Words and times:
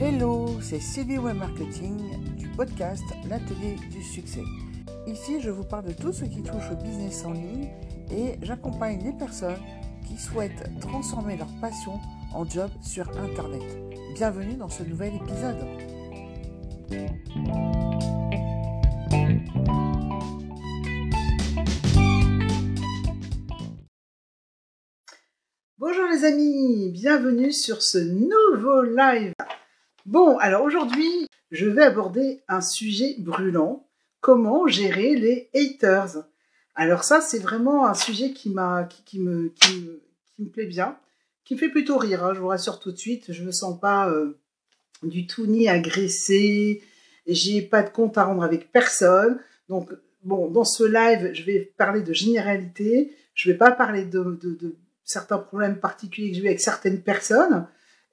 Hello, 0.00 0.46
c'est 0.62 0.78
Sylvie 0.78 1.18
Web 1.18 1.38
Marketing 1.38 2.36
du 2.36 2.46
podcast 2.50 3.02
L'Atelier 3.28 3.74
du 3.90 4.00
Succès. 4.00 4.44
Ici, 5.08 5.40
je 5.40 5.50
vous 5.50 5.64
parle 5.64 5.86
de 5.86 5.92
tout 5.92 6.12
ce 6.12 6.24
qui 6.24 6.40
touche 6.40 6.70
au 6.70 6.76
business 6.76 7.24
en 7.24 7.32
ligne 7.32 7.68
et 8.12 8.38
j'accompagne 8.42 9.02
les 9.02 9.12
personnes 9.12 9.58
qui 10.06 10.16
souhaitent 10.16 10.70
transformer 10.80 11.36
leur 11.36 11.48
passion 11.60 11.98
en 12.32 12.48
job 12.48 12.70
sur 12.80 13.08
Internet. 13.18 13.64
Bienvenue 14.14 14.54
dans 14.54 14.68
ce 14.68 14.84
nouvel 14.84 15.16
épisode. 15.16 15.66
Bonjour 25.76 26.04
les 26.12 26.24
amis, 26.24 26.92
bienvenue 26.92 27.50
sur 27.50 27.82
ce 27.82 27.98
nouveau 27.98 28.82
live. 28.82 29.32
Bon, 30.08 30.38
alors 30.38 30.62
aujourd'hui, 30.62 31.28
je 31.50 31.68
vais 31.68 31.82
aborder 31.82 32.40
un 32.48 32.62
sujet 32.62 33.16
brûlant, 33.18 33.86
comment 34.22 34.66
gérer 34.66 35.14
les 35.16 35.50
haters? 35.54 36.24
Alors 36.74 37.04
ça, 37.04 37.20
c'est 37.20 37.40
vraiment 37.40 37.86
un 37.86 37.92
sujet 37.92 38.32
qui, 38.32 38.48
m'a, 38.48 38.88
qui, 39.04 39.18
me, 39.18 39.50
qui, 39.50 39.84
me, 40.38 40.48
plaît 40.48 40.64
bien, 40.64 40.96
qui 41.44 41.56
me 41.56 41.58
fait 41.58 41.68
plutôt 41.68 41.98
rire, 41.98 42.24
hein, 42.24 42.32
je 42.32 42.40
vous 42.40 42.46
rassure 42.46 42.80
tout 42.80 42.90
de 42.90 42.96
suite, 42.96 43.34
je 43.34 43.42
ne 43.42 43.48
me 43.48 43.52
sens 43.52 43.78
pas 43.78 44.08
euh, 44.08 44.38
du 45.02 45.26
tout 45.26 45.44
ni 45.44 45.68
agressée, 45.68 46.82
j'ai 47.26 47.60
pas 47.60 47.82
de 47.82 47.90
compte 47.90 48.16
à 48.16 48.24
rendre 48.24 48.44
avec 48.44 48.72
personne, 48.72 49.38
donc 49.68 49.90
bon, 50.22 50.48
dans 50.48 50.64
ce 50.64 50.84
live, 50.84 51.34
je 51.34 51.42
vais 51.42 51.70
parler 51.76 52.00
de 52.00 52.14
généralité, 52.14 53.14
je 53.34 53.46
ne 53.46 53.52
vais 53.52 53.58
pas 53.58 53.72
parler 53.72 54.06
de, 54.06 54.38
de 54.40 54.74
certains 55.04 55.36
problèmes 55.36 55.78
particuliers 55.78 56.30
que 56.30 56.36
j'ai 56.36 56.44
eu 56.44 56.46
avec 56.46 56.60
certaines 56.60 57.02
personnes. 57.02 57.66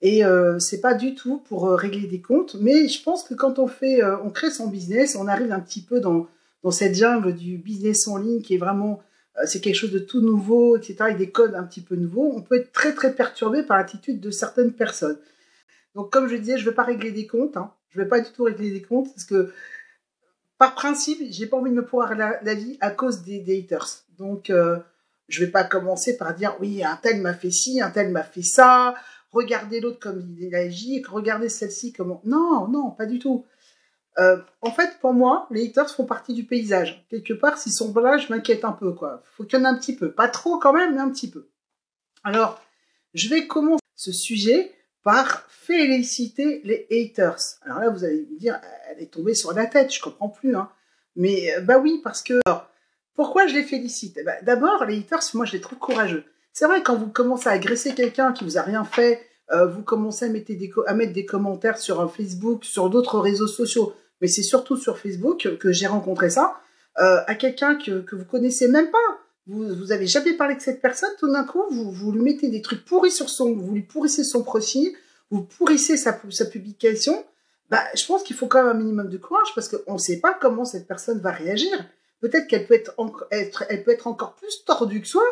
Et 0.05 0.23
euh, 0.23 0.59
c'est 0.59 0.81
pas 0.81 0.93
du 0.93 1.15
tout 1.15 1.39
pour 1.49 1.65
euh, 1.65 1.75
régler 1.75 2.05
des 2.05 2.21
comptes, 2.21 2.57
mais 2.61 2.87
je 2.87 3.01
pense 3.01 3.23
que 3.23 3.33
quand 3.33 3.57
on 3.57 3.65
fait, 3.65 4.03
euh, 4.03 4.15
on 4.23 4.29
crée 4.29 4.51
son 4.51 4.67
business, 4.67 5.15
on 5.15 5.27
arrive 5.27 5.51
un 5.51 5.59
petit 5.59 5.81
peu 5.81 5.99
dans, 5.99 6.27
cette 6.69 6.93
jungle 6.93 7.33
du 7.33 7.57
business 7.57 8.07
en 8.07 8.17
ligne 8.17 8.43
qui 8.43 8.53
est 8.53 8.59
vraiment, 8.59 9.01
euh, 9.39 9.45
c'est 9.47 9.61
quelque 9.61 9.73
chose 9.73 9.91
de 9.91 9.97
tout 9.97 10.21
nouveau, 10.21 10.77
etc., 10.77 10.97
avec 10.99 11.17
des 11.17 11.31
codes 11.31 11.55
un 11.55 11.63
petit 11.63 11.81
peu 11.81 11.95
nouveaux. 11.95 12.31
On 12.35 12.43
peut 12.43 12.57
être 12.57 12.71
très 12.71 12.93
très 12.93 13.15
perturbé 13.15 13.63
par 13.63 13.77
l'attitude 13.77 14.19
de 14.19 14.29
certaines 14.29 14.73
personnes. 14.73 15.17
Donc 15.95 16.11
comme 16.11 16.27
je 16.27 16.35
disais, 16.35 16.59
je 16.59 16.65
ne 16.65 16.69
vais 16.69 16.75
pas 16.75 16.83
régler 16.83 17.11
des 17.11 17.25
comptes, 17.25 17.57
hein. 17.57 17.71
je 17.89 17.97
ne 17.97 18.03
vais 18.03 18.09
pas 18.09 18.19
du 18.19 18.29
tout 18.29 18.43
régler 18.43 18.69
des 18.69 18.83
comptes 18.83 19.09
parce 19.11 19.25
que 19.25 19.51
par 20.59 20.75
principe, 20.75 21.17
j'ai 21.31 21.47
pas 21.47 21.57
envie 21.57 21.71
de 21.71 21.77
me 21.77 21.85
pourrir 21.85 22.15
la, 22.15 22.53
vie 22.53 22.77
à 22.79 22.91
cause 22.91 23.23
des, 23.23 23.41
haters. 23.57 24.03
Donc 24.19 24.51
je 25.27 25.43
vais 25.43 25.51
pas 25.51 25.63
commencer 25.63 26.15
par 26.15 26.35
dire 26.35 26.55
oui, 26.59 26.83
un 26.83 26.95
tel 27.01 27.21
m'a 27.21 27.33
fait 27.33 27.49
ci, 27.49 27.81
un 27.81 27.89
tel 27.89 28.11
m'a 28.11 28.23
fait 28.23 28.43
ça, 28.43 28.93
regardez 29.35 29.81
l'autre 29.81 29.99
comme 29.99 30.35
il 30.39 30.55
agit, 30.55 31.03
regardez 31.07 31.49
celle-ci 31.49 31.93
comment. 31.93 32.21
Non, 32.25 32.67
non, 32.67 32.91
pas 32.91 33.05
du 33.05 33.19
tout. 33.19 33.45
Euh, 34.17 34.37
en 34.61 34.71
fait, 34.71 34.97
pour 35.01 35.13
moi, 35.13 35.47
les 35.51 35.67
haters 35.67 35.89
font 35.89 36.05
partie 36.05 36.33
du 36.33 36.45
paysage. 36.45 37.05
Quelque 37.09 37.33
part, 37.33 37.57
s'ils 37.57 37.73
sont 37.73 37.93
là, 37.99 38.17
je 38.17 38.31
m'inquiète 38.31 38.63
un 38.63 38.71
peu, 38.71 38.93
quoi. 38.93 39.21
Faut 39.35 39.43
qu'il 39.43 39.59
y 39.59 39.61
en 39.61 39.65
ait 39.65 39.67
un 39.67 39.77
petit 39.77 39.95
peu. 39.95 40.11
Pas 40.11 40.29
trop 40.29 40.57
quand 40.57 40.73
même, 40.73 40.95
mais 40.95 41.01
un 41.01 41.11
petit 41.11 41.29
peu. 41.29 41.49
Alors, 42.23 42.61
je 43.13 43.29
vais 43.29 43.45
commencer 43.45 43.83
ce 43.95 44.13
sujet 44.13 44.71
par 45.03 45.45
féliciter 45.49 46.61
les 46.63 46.87
haters. 46.89 47.37
Alors 47.61 47.79
là, 47.79 47.89
vous 47.89 48.03
allez 48.03 48.25
me 48.31 48.39
dire, 48.39 48.59
elle 48.89 49.03
est 49.03 49.11
tombée 49.11 49.35
sur 49.35 49.53
la 49.53 49.65
tête, 49.65 49.93
je 49.93 50.01
comprends 50.01 50.29
plus, 50.29 50.55
hein. 50.55 50.69
Mais, 51.17 51.53
euh, 51.55 51.61
bah 51.61 51.77
oui, 51.77 52.01
parce 52.03 52.23
que, 52.23 52.39
pourquoi 53.13 53.47
je 53.47 53.53
les 53.53 53.63
félicite? 53.63 54.17
Eh 54.19 54.23
ben, 54.23 54.35
D'abord, 54.43 54.85
les 54.85 54.97
haters, 54.97 55.23
moi, 55.33 55.45
je 55.45 55.53
les 55.53 55.61
trouve 55.61 55.77
courageux. 55.77 56.25
C'est 56.57 56.67
vrai, 56.67 56.81
quand 56.81 56.95
vous 56.95 57.09
commencez 57.09 57.49
à 57.49 57.51
agresser 57.51 57.93
quelqu'un 57.93 58.31
qui 58.31 58.45
vous 58.45 58.57
a 58.57 58.61
rien 58.61 58.85
fait, 58.85 59.19
euh, 59.51 59.67
vous 59.67 59.83
commencez 59.83 60.23
à 60.23 60.29
mettre, 60.29 60.53
des 61.11 61.25
commentaires 61.25 61.77
sur 61.77 61.99
un 61.99 62.07
Facebook, 62.07 62.63
sur 62.63 62.89
d'autres 62.89 63.19
réseaux 63.19 63.45
sociaux, 63.45 63.93
mais 64.21 64.29
c'est 64.29 64.41
surtout 64.41 64.77
sur 64.77 64.97
Facebook 64.97 65.57
que 65.59 65.73
j'ai 65.73 65.85
rencontré 65.85 66.29
ça, 66.29 66.55
euh, 66.99 67.19
à 67.27 67.35
quelqu'un 67.35 67.75
que, 67.75 67.99
que 67.99 68.15
vous 68.15 68.23
connaissez 68.23 68.69
même 68.69 68.89
pas. 68.89 68.97
Vous, 69.47 69.75
vous 69.75 69.91
avez 69.91 70.07
jamais 70.07 70.31
parlé 70.31 70.55
de 70.55 70.61
cette 70.61 70.81
personne, 70.81 71.09
tout 71.19 71.29
d'un 71.29 71.43
coup, 71.43 71.61
vous, 71.71 71.91
vous 71.91 72.13
lui 72.13 72.21
mettez 72.21 72.47
des 72.47 72.61
trucs 72.61 72.85
pourris 72.85 73.11
sur 73.11 73.29
son, 73.29 73.53
vous 73.53 73.73
lui 73.73 73.83
pourrissez 73.83 74.23
son 74.23 74.41
profil, 74.41 74.93
vous 75.31 75.41
pourrissez 75.41 75.97
sa, 75.97 76.13
publication. 76.13 77.25
Bah, 77.69 77.83
je 77.95 78.05
pense 78.05 78.23
qu'il 78.23 78.37
faut 78.37 78.47
quand 78.47 78.63
même 78.63 78.73
un 78.73 78.79
minimum 78.79 79.09
de 79.09 79.17
courage 79.17 79.49
parce 79.55 79.67
qu'on 79.67 79.95
ne 79.95 79.99
sait 79.99 80.21
pas 80.21 80.33
comment 80.39 80.63
cette 80.63 80.87
personne 80.87 81.19
va 81.19 81.31
réagir. 81.31 81.77
Peut-être 82.21 82.47
qu'elle 82.47 82.65
peut 82.65 82.75
être 82.75 82.93
encore 84.07 84.35
plus 84.35 84.63
tordue 84.63 85.01
que 85.01 85.07
soi. 85.07 85.25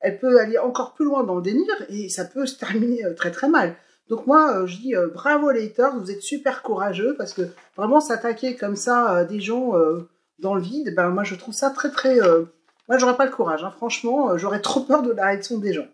Elle 0.00 0.18
peut 0.18 0.40
aller 0.40 0.58
encore 0.58 0.94
plus 0.94 1.04
loin 1.04 1.24
dans 1.24 1.36
le 1.36 1.42
délire 1.42 1.84
et 1.88 2.08
ça 2.08 2.24
peut 2.24 2.46
se 2.46 2.58
terminer 2.58 3.04
euh, 3.04 3.14
très 3.14 3.30
très 3.30 3.48
mal. 3.48 3.76
Donc 4.08 4.26
moi, 4.26 4.56
euh, 4.56 4.66
je 4.66 4.78
dis 4.78 4.96
euh, 4.96 5.08
bravo 5.08 5.50
les 5.50 5.66
haters, 5.66 5.96
vous 5.98 6.10
êtes 6.10 6.22
super 6.22 6.62
courageux 6.62 7.14
parce 7.16 7.34
que 7.34 7.42
vraiment 7.76 8.00
s'attaquer 8.00 8.56
comme 8.56 8.76
ça 8.76 9.24
des 9.24 9.40
gens 9.40 9.74
dans 10.38 10.54
le 10.54 10.62
vide, 10.62 10.94
ben 10.94 11.10
moi 11.10 11.24
je 11.24 11.34
trouve 11.34 11.54
ça 11.54 11.70
très 11.70 11.90
très. 11.90 12.18
moi 12.88 12.98
j'aurais 12.98 13.16
pas 13.16 13.26
le 13.26 13.30
courage, 13.30 13.62
hein. 13.62 13.70
franchement, 13.70 14.36
j'aurais 14.36 14.60
trop 14.60 14.80
peur 14.80 15.02
de 15.02 15.12
la 15.12 15.26
réaction 15.26 15.58
des 15.58 15.72
gens. 15.72 15.86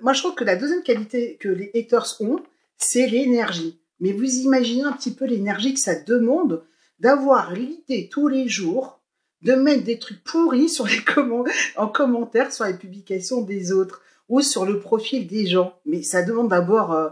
moi 0.00 0.12
je 0.12 0.20
trouve 0.20 0.34
que 0.34 0.44
la 0.44 0.56
deuxième 0.56 0.82
qualité 0.82 1.36
que 1.40 1.48
les 1.48 1.70
haters 1.74 2.16
ont, 2.20 2.40
c'est 2.76 3.06
l'énergie. 3.06 3.80
Mais 4.00 4.12
vous 4.12 4.36
imaginez 4.36 4.84
un 4.84 4.92
petit 4.92 5.12
peu 5.12 5.24
l'énergie 5.24 5.74
que 5.74 5.80
ça 5.80 5.96
demande 5.96 6.62
d'avoir 7.00 7.52
l'idée 7.52 8.08
tous 8.10 8.28
les 8.28 8.48
jours 8.48 8.97
de 9.42 9.54
mettre 9.54 9.84
des 9.84 9.98
trucs 9.98 10.22
pourris 10.24 10.68
sur 10.68 10.86
les 10.86 11.04
en 11.76 11.88
commentaire 11.88 12.52
sur 12.52 12.64
les 12.64 12.74
publications 12.74 13.42
des 13.42 13.72
autres 13.72 14.02
ou 14.28 14.40
sur 14.40 14.66
le 14.66 14.80
profil 14.80 15.26
des 15.26 15.46
gens. 15.46 15.78
Mais 15.86 16.02
ça 16.02 16.22
demande 16.22 16.48
d'abord, 16.48 16.92
euh, 16.92 17.08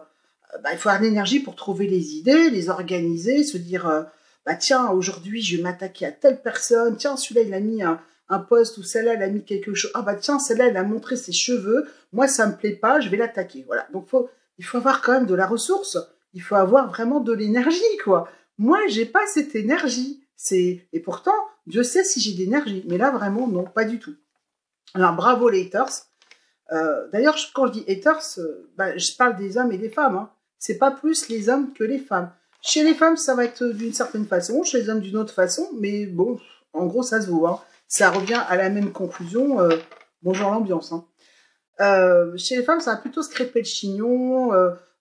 bah, 0.62 0.70
il 0.72 0.78
faut 0.78 0.88
avoir 0.88 1.02
l'énergie 1.02 1.40
pour 1.40 1.56
trouver 1.56 1.86
les 1.86 2.14
idées, 2.14 2.50
les 2.50 2.68
organiser, 2.68 3.44
se 3.44 3.56
dire, 3.56 3.88
euh, 3.88 4.02
bah 4.44 4.54
tiens, 4.54 4.90
aujourd'hui 4.90 5.42
je 5.42 5.56
vais 5.56 5.62
m'attaquer 5.62 6.06
à 6.06 6.12
telle 6.12 6.42
personne, 6.42 6.96
tiens, 6.96 7.16
celui-là 7.16 7.42
il 7.42 7.54
a 7.54 7.60
mis 7.60 7.82
un, 7.82 8.00
un 8.28 8.38
post 8.38 8.78
ou 8.78 8.82
celle-là 8.82 9.14
elle 9.14 9.22
a 9.22 9.28
mis 9.28 9.44
quelque 9.44 9.74
chose, 9.74 9.90
ah 9.94 10.02
bah 10.02 10.14
tiens, 10.14 10.38
celle-là 10.38 10.68
elle 10.68 10.76
a 10.76 10.84
montré 10.84 11.16
ses 11.16 11.32
cheveux, 11.32 11.86
moi 12.12 12.28
ça 12.28 12.46
me 12.46 12.56
plaît 12.56 12.76
pas, 12.76 13.00
je 13.00 13.08
vais 13.08 13.16
l'attaquer. 13.16 13.64
Voilà, 13.66 13.86
donc 13.92 14.08
il 14.58 14.64
faut 14.64 14.78
avoir 14.78 15.02
quand 15.02 15.12
même 15.12 15.26
de 15.26 15.34
la 15.34 15.46
ressource, 15.46 15.98
il 16.34 16.42
faut 16.42 16.54
avoir 16.54 16.88
vraiment 16.88 17.20
de 17.20 17.32
l'énergie, 17.32 17.80
quoi. 18.04 18.28
Moi, 18.58 18.78
j'ai 18.88 19.06
pas 19.06 19.26
cette 19.26 19.54
énergie. 19.54 20.22
C'est 20.36 20.86
et 20.92 21.00
pourtant, 21.00 21.32
Dieu 21.66 21.82
sait 21.82 22.04
si 22.04 22.20
j'ai 22.20 22.34
d'énergie. 22.34 22.84
Mais 22.88 22.98
là, 22.98 23.10
vraiment, 23.10 23.46
non, 23.46 23.64
pas 23.64 23.84
du 23.84 23.98
tout. 23.98 24.14
Alors, 24.94 25.14
bravo 25.14 25.48
les 25.48 25.66
haters. 25.66 26.06
Euh, 26.72 27.08
D'ailleurs, 27.12 27.36
quand 27.54 27.66
je 27.66 27.72
dis 27.72 27.84
haters, 27.88 28.22
euh, 28.38 28.70
bah, 28.76 28.96
je 28.96 29.16
parle 29.16 29.36
des 29.36 29.58
hommes 29.58 29.72
et 29.72 29.78
des 29.78 29.90
femmes. 29.90 30.16
Hein. 30.16 30.30
C'est 30.58 30.78
pas 30.78 30.90
plus 30.90 31.28
les 31.28 31.48
hommes 31.48 31.72
que 31.72 31.84
les 31.84 31.98
femmes. 31.98 32.30
Chez 32.62 32.82
les 32.82 32.94
femmes, 32.94 33.16
ça 33.16 33.34
va 33.34 33.44
être 33.44 33.64
d'une 33.64 33.92
certaine 33.92 34.26
façon, 34.26 34.64
chez 34.64 34.80
les 34.80 34.88
hommes 34.88 35.00
d'une 35.00 35.16
autre 35.16 35.32
façon, 35.32 35.68
mais 35.78 36.06
bon, 36.06 36.40
en 36.72 36.86
gros, 36.86 37.02
ça 37.02 37.20
se 37.20 37.28
voit. 37.28 37.50
Hein. 37.50 37.60
Ça 37.86 38.10
revient 38.10 38.42
à 38.48 38.56
la 38.56 38.70
même 38.70 38.92
conclusion. 38.92 39.60
Euh, 39.60 39.76
bonjour 40.22 40.50
l'ambiance. 40.50 40.92
Hein. 40.92 41.04
Chez 42.36 42.56
les 42.56 42.62
femmes, 42.62 42.80
ça 42.80 42.92
va 42.92 42.96
plutôt 42.96 43.22
se 43.22 43.28
crêper 43.28 43.60
le 43.60 43.66
chignon. 43.66 44.52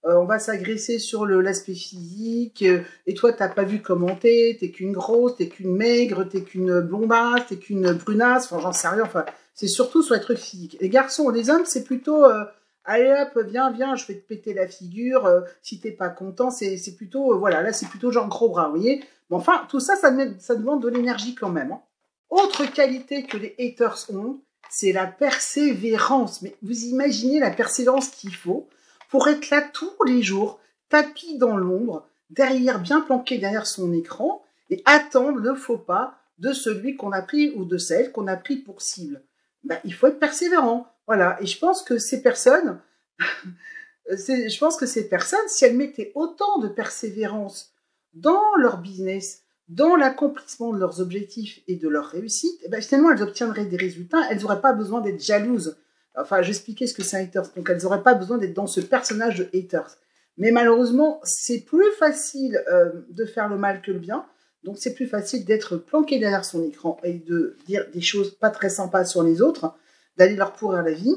Euh, 0.08 0.18
on 0.18 0.26
va 0.26 0.38
s'agresser 0.38 1.00
sur 1.00 1.26
l'aspect 1.26 1.74
physique, 1.74 2.62
euh, 2.62 2.82
et 3.08 3.16
toi, 3.16 3.34
t'as 3.34 3.48
pas 3.48 3.64
vu 3.64 3.82
commenter, 3.82 4.56
t'es 4.60 4.70
qu'une 4.70 4.92
grosse, 4.92 5.38
t'es 5.38 5.48
qu'une 5.48 5.76
maigre, 5.76 6.26
t'es 6.26 6.42
qu'une 6.42 6.80
blondasse, 6.82 7.48
t'es 7.50 7.58
qu'une 7.58 7.92
brunasse, 7.94 8.46
enfin, 8.46 8.60
j'en 8.60 8.72
sais 8.72 8.88
rien, 8.88 9.02
enfin, 9.02 9.26
c'est 9.56 9.68
surtout 9.68 10.04
sur 10.04 10.14
les 10.14 10.22
trucs 10.22 10.38
physiques. 10.38 10.78
Les 10.80 10.90
garçons, 10.90 11.30
les 11.30 11.50
hommes, 11.50 11.66
c'est 11.66 11.84
plutôt, 11.84 12.24
euh, 12.24 12.44
allez 12.84 13.12
hop, 13.20 13.44
viens, 13.48 13.72
viens, 13.72 13.96
je 13.96 14.06
vais 14.06 14.14
te 14.14 14.28
péter 14.28 14.54
la 14.54 14.68
figure, 14.68 15.28
si 15.64 15.80
t'es 15.80 15.92
pas 15.92 16.10
content, 16.10 16.52
c'est 16.52 16.96
plutôt, 16.96 17.40
voilà, 17.40 17.64
là, 17.64 17.74
c'est 17.74 17.88
plutôt 17.88 18.12
genre 18.12 18.28
gros 18.28 18.50
bras, 18.50 18.70
vous 18.70 18.76
voyez. 18.76 19.04
Mais 19.32 19.38
enfin, 19.38 19.66
tout 19.70 19.80
ça, 19.80 19.96
ça, 19.96 20.14
ça 20.38 20.56
demande 20.56 20.84
de 20.84 20.90
l'énergie 20.90 21.34
quand 21.34 21.50
même. 21.50 21.72
Hein. 21.72 21.82
Autre 22.30 22.72
qualité 22.72 23.24
que 23.24 23.38
les 23.38 23.56
haters 23.58 24.06
ont, 24.14 24.40
c'est 24.70 24.92
la 24.92 25.08
persévérance. 25.08 26.44
Mais 26.44 26.56
vous 26.62 26.84
imaginez 26.84 27.40
la 27.40 27.50
persévérance 27.50 28.10
qu'il 28.10 28.36
faut 28.36 28.68
pour 29.10 29.28
être 29.28 29.50
là 29.50 29.62
tous 29.62 30.04
les 30.06 30.22
jours, 30.22 30.60
tapis 30.90 31.38
dans 31.38 31.58
l'ombre, 31.58 32.08
derrière, 32.30 32.80
bien 32.80 33.02
planqué 33.02 33.38
derrière 33.38 33.68
son 33.68 33.94
écran, 33.94 34.44
et 34.70 34.82
attendre 34.86 35.40
le 35.40 35.56
faux 35.56 35.78
pas 35.78 36.18
de 36.40 36.52
celui 36.54 36.96
qu'on 36.96 37.12
a 37.12 37.22
pris 37.22 37.52
ou 37.56 37.66
de 37.66 37.78
celle 37.78 38.12
qu'on 38.12 38.28
a 38.28 38.36
pris 38.36 38.58
pour 38.58 38.82
cible. 38.82 39.22
Ben, 39.64 39.80
il 39.84 39.94
faut 39.94 40.08
être 40.08 40.20
persévérant. 40.20 40.92
Voilà. 41.08 41.38
Et 41.42 41.46
je 41.46 41.58
pense 41.58 41.82
que 41.82 41.98
ces 41.98 42.22
personnes, 42.22 42.80
je 44.10 44.60
pense 44.60 44.78
que 44.78 44.86
ces 44.86 45.08
personnes, 45.08 45.48
si 45.48 45.66
elles 45.66 45.78
mettaient 45.78 46.12
autant 46.16 46.60
de 46.60 46.68
persévérance 46.68 47.74
dans 48.14 48.56
leur 48.58 48.78
business, 48.78 49.44
dans 49.68 49.96
l'accomplissement 49.96 50.74
de 50.74 50.80
leurs 50.80 51.02
objectifs 51.02 51.62
et 51.68 51.76
de 51.76 51.90
leur 51.90 52.06
réussite, 52.06 52.60
eh 52.64 52.70
ben, 52.70 52.82
finalement, 52.82 53.12
elles 53.12 53.24
obtiendraient 53.24 53.66
des 53.66 53.78
résultats. 53.78 54.22
Elles 54.30 54.42
n'auraient 54.42 54.62
pas 54.62 54.74
besoin 54.74 55.02
d'être 55.02 55.24
jalouses 55.24 55.78
Enfin, 56.18 56.42
j'expliquais 56.42 56.88
ce 56.88 56.94
que 56.94 57.04
c'est 57.04 57.18
un 57.18 57.24
haters. 57.24 57.52
Donc, 57.56 57.70
elles 57.70 57.84
n'auraient 57.84 58.04
pas 58.04 58.14
besoin 58.14 58.38
d'être 58.38 58.54
dans 58.54 58.68
ce 58.68 58.82
personnage 58.82 59.38
de 59.38 59.50
haters. 59.54 59.98
Mais 60.38 60.52
malheureusement, 60.52 61.20
c'est 61.24 61.62
plus 61.62 61.92
facile 61.98 62.64
euh, 62.70 62.92
de 63.10 63.26
faire 63.26 63.48
le 63.48 63.58
mal 63.58 63.82
que 63.82 63.92
le 63.92 64.00
bien. 64.00 64.26
Donc, 64.64 64.78
c'est 64.78 64.94
plus 64.94 65.08
facile 65.08 65.46
d'être 65.46 65.78
planqué 65.78 66.20
derrière 66.20 66.44
son 66.44 66.64
écran 66.64 66.98
et 67.04 67.14
de 67.14 67.56
dire 67.68 67.86
des 67.94 68.02
choses 68.02 68.36
pas 68.36 68.50
très 68.50 68.70
sympas 68.70 69.06
sur 69.06 69.24
les 69.24 69.42
autres, 69.42 69.76
d'aller 70.18 70.36
leur 70.36 70.54
pourrir 70.54 70.82
la 70.82 70.92
vie. 70.92 71.16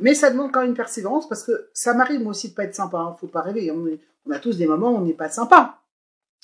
Mais 0.00 0.14
ça 0.14 0.30
demande 0.30 0.52
quand 0.52 0.60
même 0.60 0.70
une 0.70 0.76
persévérance 0.76 1.28
parce 1.28 1.42
que 1.42 1.68
ça 1.72 1.94
m'arrive 1.94 2.20
moi 2.20 2.30
aussi 2.30 2.50
de 2.50 2.54
pas 2.54 2.64
être 2.64 2.74
sympa. 2.74 2.98
Hein, 2.98 3.16
faut 3.18 3.26
pas 3.26 3.42
rêver. 3.42 3.70
On 3.70 4.30
a 4.30 4.38
tous 4.38 4.58
des 4.58 4.66
moments 4.66 4.92
où 4.92 4.96
on 4.96 5.04
n'est 5.04 5.12
pas 5.12 5.28
sympa. 5.28 5.80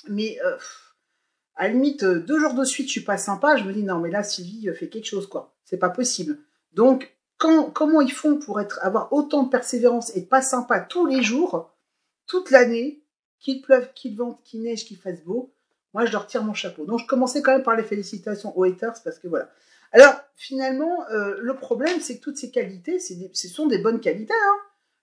Mais 0.07 0.37
euh, 0.45 0.57
à 1.55 1.67
la 1.67 1.73
limite, 1.73 2.03
euh, 2.03 2.19
deux 2.19 2.39
jours 2.39 2.53
de 2.53 2.63
suite, 2.63 2.87
je 2.87 2.91
suis 2.91 3.01
pas 3.01 3.17
sympa, 3.17 3.55
je 3.55 3.63
me 3.63 3.73
dis 3.73 3.83
non, 3.83 3.99
mais 3.99 4.09
là, 4.11 4.23
Sylvie 4.23 4.69
fait 4.75 4.89
quelque 4.89 5.05
chose, 5.05 5.27
quoi. 5.27 5.55
C'est 5.63 5.77
pas 5.77 5.89
possible. 5.89 6.37
Donc, 6.73 7.14
comment 7.37 8.01
ils 8.01 8.11
font 8.11 8.37
pour 8.37 8.59
être, 8.61 8.79
avoir 8.81 9.11
autant 9.13 9.43
de 9.43 9.49
persévérance 9.49 10.15
et 10.15 10.25
pas 10.25 10.41
sympa 10.41 10.79
tous 10.79 11.05
les 11.05 11.21
jours, 11.21 11.73
toute 12.27 12.51
l'année, 12.51 13.03
qu'il 13.39 13.61
pleuve, 13.61 13.91
qu'il 13.93 14.17
vente, 14.17 14.41
qu'il 14.43 14.63
neige, 14.63 14.85
qu'il 14.85 14.97
fasse 14.97 15.21
beau, 15.23 15.53
moi, 15.93 16.05
je 16.05 16.11
leur 16.11 16.27
tire 16.27 16.43
mon 16.43 16.53
chapeau. 16.53 16.85
Donc, 16.85 16.99
je 16.99 17.05
commençais 17.05 17.41
quand 17.41 17.53
même 17.53 17.63
par 17.63 17.77
les 17.77 17.83
félicitations 17.83 18.57
aux 18.57 18.65
haters 18.65 19.01
parce 19.01 19.17
que 19.17 19.29
voilà. 19.29 19.49
Alors, 19.93 20.13
finalement, 20.35 21.09
euh, 21.09 21.37
le 21.39 21.55
problème, 21.55 22.01
c'est 22.01 22.17
que 22.17 22.21
toutes 22.21 22.35
ces 22.35 22.51
qualités, 22.51 22.99
ce 22.99 23.47
sont 23.47 23.67
des 23.67 23.77
bonnes 23.77 24.01
qualités. 24.01 24.33
Hein. 24.33 24.57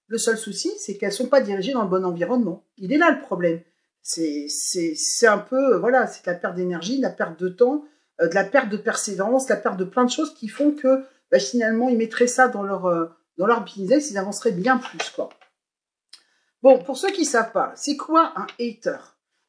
Le 0.09 0.19
seul 0.19 0.37
souci, 0.37 0.71
c'est 0.79 0.99
qu'elles 0.99 1.13
sont 1.13 1.29
pas 1.29 1.41
dirigées 1.41 1.73
dans 1.73 1.85
le 1.85 1.89
bon 1.89 2.05
environnement. 2.05 2.67
Il 2.77 2.93
est 2.93 2.99
là 2.99 3.11
le 3.11 3.23
problème. 3.23 3.63
C'est 4.03 5.27
un 5.27 5.39
peu, 5.39 5.77
voilà, 5.77 6.07
c'est 6.07 6.27
la 6.27 6.35
perte 6.35 6.57
d'énergie, 6.57 7.01
la 7.01 7.09
perte 7.09 7.41
de 7.41 7.49
temps, 7.49 7.85
euh, 8.21 8.29
de 8.29 8.35
la 8.35 8.45
perte 8.45 8.69
de 8.69 8.77
persévérance, 8.77 9.49
la 9.49 9.57
perte 9.57 9.79
de 9.79 9.85
plein 9.85 10.05
de 10.05 10.11
choses 10.11 10.35
qui 10.35 10.49
font 10.49 10.73
que 10.73 11.05
bah, 11.33 11.39
finalement, 11.39 11.89
ils 11.89 11.97
mettraient 11.97 12.27
ça 12.27 12.49
dans 12.49 12.63
leur, 12.63 12.85
euh, 12.87 13.07
dans 13.39 13.47
leur 13.47 13.65
business, 13.65 14.11
ils 14.11 14.19
avanceraient 14.19 14.53
bien 14.53 14.77
plus. 14.77 15.11
Quoi. 15.11 15.31
Bon, 16.63 16.79
pour 16.79 16.99
ceux 16.99 17.11
qui 17.11 17.23
ne 17.23 17.27
savent 17.27 17.53
pas, 17.53 17.73
c'est 17.75 17.97
quoi 17.97 18.35
un 18.37 18.47
hater? 18.61 18.99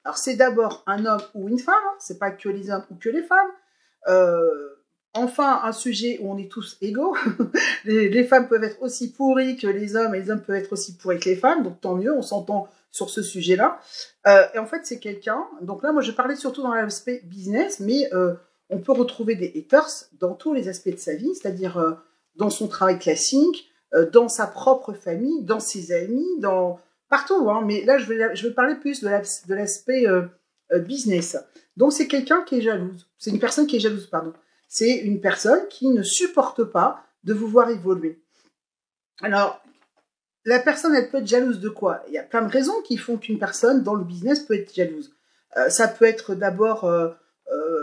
Alors, 0.06 0.18
c'est 0.18 0.36
d'abord 0.36 0.84
un 0.88 1.06
homme 1.06 1.22
ou 1.34 1.50
une 1.50 1.60
femme, 1.60 1.76
hein, 1.76 1.96
c'est 2.00 2.18
pas 2.18 2.32
que 2.32 2.48
les 2.48 2.72
hommes 2.72 2.86
ou 2.90 2.96
que 2.96 3.10
les 3.10 3.22
femmes. 3.22 3.52
Euh, 4.08 4.70
enfin, 5.14 5.62
un 5.64 5.74
sujet 5.74 6.20
où 6.22 6.32
on 6.32 6.38
est 6.38 6.50
tous 6.50 6.78
égaux. 6.82 7.18
les, 7.86 8.24
femmes 8.24 8.48
peuvent 8.48 8.64
être 8.64 8.82
aussi 8.82 9.12
pourries 9.12 9.58
que 9.58 9.68
les 9.68 9.98
hommes, 9.98 10.16
et 10.16 10.22
les 10.22 10.32
hommes 10.32 10.42
peuvent 10.42 10.56
être 10.56 10.72
aussi 10.72 10.96
pourris 10.96 11.20
que 11.20 11.30
les 11.30 11.36
femmes, 11.36 11.64
donc 11.64 11.82
tant 11.82 11.96
mieux, 11.96 12.14
on 12.14 12.22
s'entend 12.22 12.70
sur 12.92 13.10
ce 13.10 13.22
sujet-là. 13.22 13.80
et 14.54 14.58
en 14.58 14.66
fait, 14.66 14.86
c'est 14.86 15.00
quelqu'un, 15.00 15.46
donc 15.62 15.84
là, 15.84 15.92
moi, 15.92 16.02
je 16.02 16.12
parlais 16.12 16.36
surtout 16.36 16.62
dans 16.62 16.74
l'aspect 16.74 17.22
business, 17.26 17.80
mais 17.80 18.10
on 18.70 18.80
peut 18.80 18.92
retrouver 18.92 19.36
des 19.36 19.52
haters 19.56 20.06
dans 20.20 20.34
tous 20.34 20.54
les 20.54 20.68
aspects 20.68 20.90
de 20.90 20.98
sa 20.98 21.16
vie, 21.16 21.34
c'est-à-dire 21.36 21.78
euh, 21.78 21.94
dans 22.36 22.50
son 22.50 22.68
travail 22.68 23.00
classique, 23.00 23.70
euh, 23.94 24.10
dans 24.10 24.28
sa 24.28 24.48
propre 24.48 24.94
famille, 24.94 25.44
dans 25.44 25.60
ses 25.60 25.92
amis, 25.92 26.28
dans 26.40 26.80
partout. 27.10 27.50
Hein. 27.50 27.64
Mais 27.66 27.84
là, 27.86 27.98
je 27.98 28.08
vais, 28.08 28.54
parler 28.54 28.76
plus 28.76 29.02
de 29.02 29.54
l'aspect 29.54 30.08
euh, 30.08 30.28
business. 30.80 31.38
Donc, 31.78 31.94
c'est 31.94 32.08
quelqu'un 32.08 32.42
qui 32.44 32.58
est 32.58 32.62
jalouse. 32.62 33.08
C'est 33.18 33.32
une 33.32 33.40
personne 33.40 33.68
qui 33.68 33.78
est 33.78 33.82
jalouse, 33.82 34.08
pardon. 34.08 34.34
C'est 34.68 34.96
une 34.96 35.22
personne 35.22 35.68
qui 35.70 35.90
ne 35.90 36.02
supporte 36.02 36.64
pas 36.64 37.04
de 37.24 37.34
vous 37.34 37.48
voir 37.48 37.70
évoluer. 37.70 38.20
Alors, 39.22 39.62
la 40.46 40.60
personne, 40.60 40.96
elle 40.96 41.10
peut 41.10 41.20
être 41.20 41.28
jalouse 41.28 41.60
de 41.60 41.70
quoi? 41.70 42.04
Il 42.08 42.14
y 42.14 42.18
a 42.18 42.24
plein 42.24 42.42
de 42.42 42.52
raisons 42.52 42.82
qui 42.82 42.98
font 42.98 43.18
qu'une 43.18 43.40
personne 43.40 43.84
dans 43.84 43.94
le 43.94 44.04
business 44.04 44.40
peut 44.40 44.56
être 44.56 44.74
jalouse. 44.74 45.16
ça 45.70 45.88
peut 45.88 46.06
être 46.06 46.36
d'abord 46.36 46.86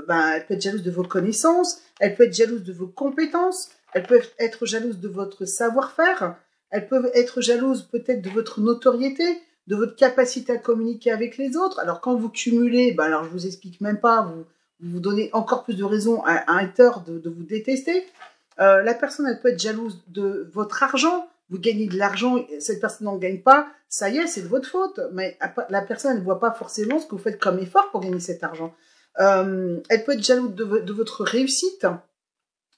ben, 0.08 0.32
elle 0.34 0.46
peut 0.46 0.54
être 0.54 0.62
jalouse 0.62 0.82
de 0.82 0.90
vos 0.90 1.04
connaissances, 1.04 1.80
elle 2.00 2.14
peut 2.14 2.24
être 2.24 2.34
jalouse 2.34 2.64
de 2.64 2.72
vos 2.72 2.86
compétences, 2.86 3.70
elle 3.92 4.04
peut 4.04 4.20
être 4.38 4.66
jalouse 4.66 4.98
de 4.98 5.08
votre 5.08 5.44
savoir-faire, 5.44 6.36
elle 6.70 6.88
peut 6.88 7.10
être 7.14 7.40
jalouse 7.40 7.82
peut-être 7.82 8.22
de 8.22 8.30
votre 8.30 8.60
notoriété, 8.60 9.24
de 9.66 9.76
votre 9.76 9.96
capacité 9.96 10.52
à 10.52 10.58
communiquer 10.58 11.12
avec 11.12 11.36
les 11.36 11.56
autres. 11.56 11.78
Alors 11.78 12.00
quand 12.00 12.16
vous 12.16 12.28
cumulez, 12.28 12.92
ben 12.92 13.04
alors 13.04 13.24
je 13.24 13.30
vous 13.30 13.46
explique 13.46 13.80
même 13.80 14.00
pas, 14.00 14.22
vous 14.22 14.44
vous 14.82 15.00
donnez 15.00 15.30
encore 15.32 15.64
plus 15.64 15.76
de 15.76 15.84
raisons 15.84 16.22
à, 16.24 16.50
un 16.50 16.58
hater 16.58 16.90
de, 17.06 17.28
vous 17.28 17.42
détester. 17.42 18.06
Euh, 18.60 18.82
la 18.82 18.94
personne, 18.94 19.26
elle 19.26 19.40
peut 19.40 19.48
être 19.48 19.60
jalouse 19.60 20.02
de 20.08 20.48
votre 20.52 20.82
argent. 20.82 21.28
Vous 21.50 21.58
gagnez 21.58 21.86
de 21.86 21.98
l'argent, 21.98 22.44
cette 22.60 22.80
personne 22.80 23.06
n'en 23.06 23.16
gagne 23.16 23.40
pas, 23.40 23.68
ça 23.88 24.08
y 24.08 24.18
est, 24.18 24.26
c'est 24.28 24.42
de 24.42 24.48
votre 24.48 24.68
faute. 24.68 25.00
Mais 25.12 25.36
la 25.68 25.82
personne, 25.82 26.16
ne 26.16 26.22
voit 26.22 26.38
pas 26.38 26.52
forcément 26.52 26.98
ce 27.00 27.06
que 27.06 27.12
vous 27.12 27.18
faites 27.18 27.40
comme 27.40 27.58
effort 27.58 27.90
pour 27.90 28.00
gagner 28.00 28.20
cet 28.20 28.44
argent. 28.44 28.72
Euh, 29.18 29.80
elle 29.88 30.04
peut 30.04 30.12
être 30.12 30.22
jalouse 30.22 30.54
de, 30.54 30.92
votre 30.92 31.24
réussite. 31.24 31.86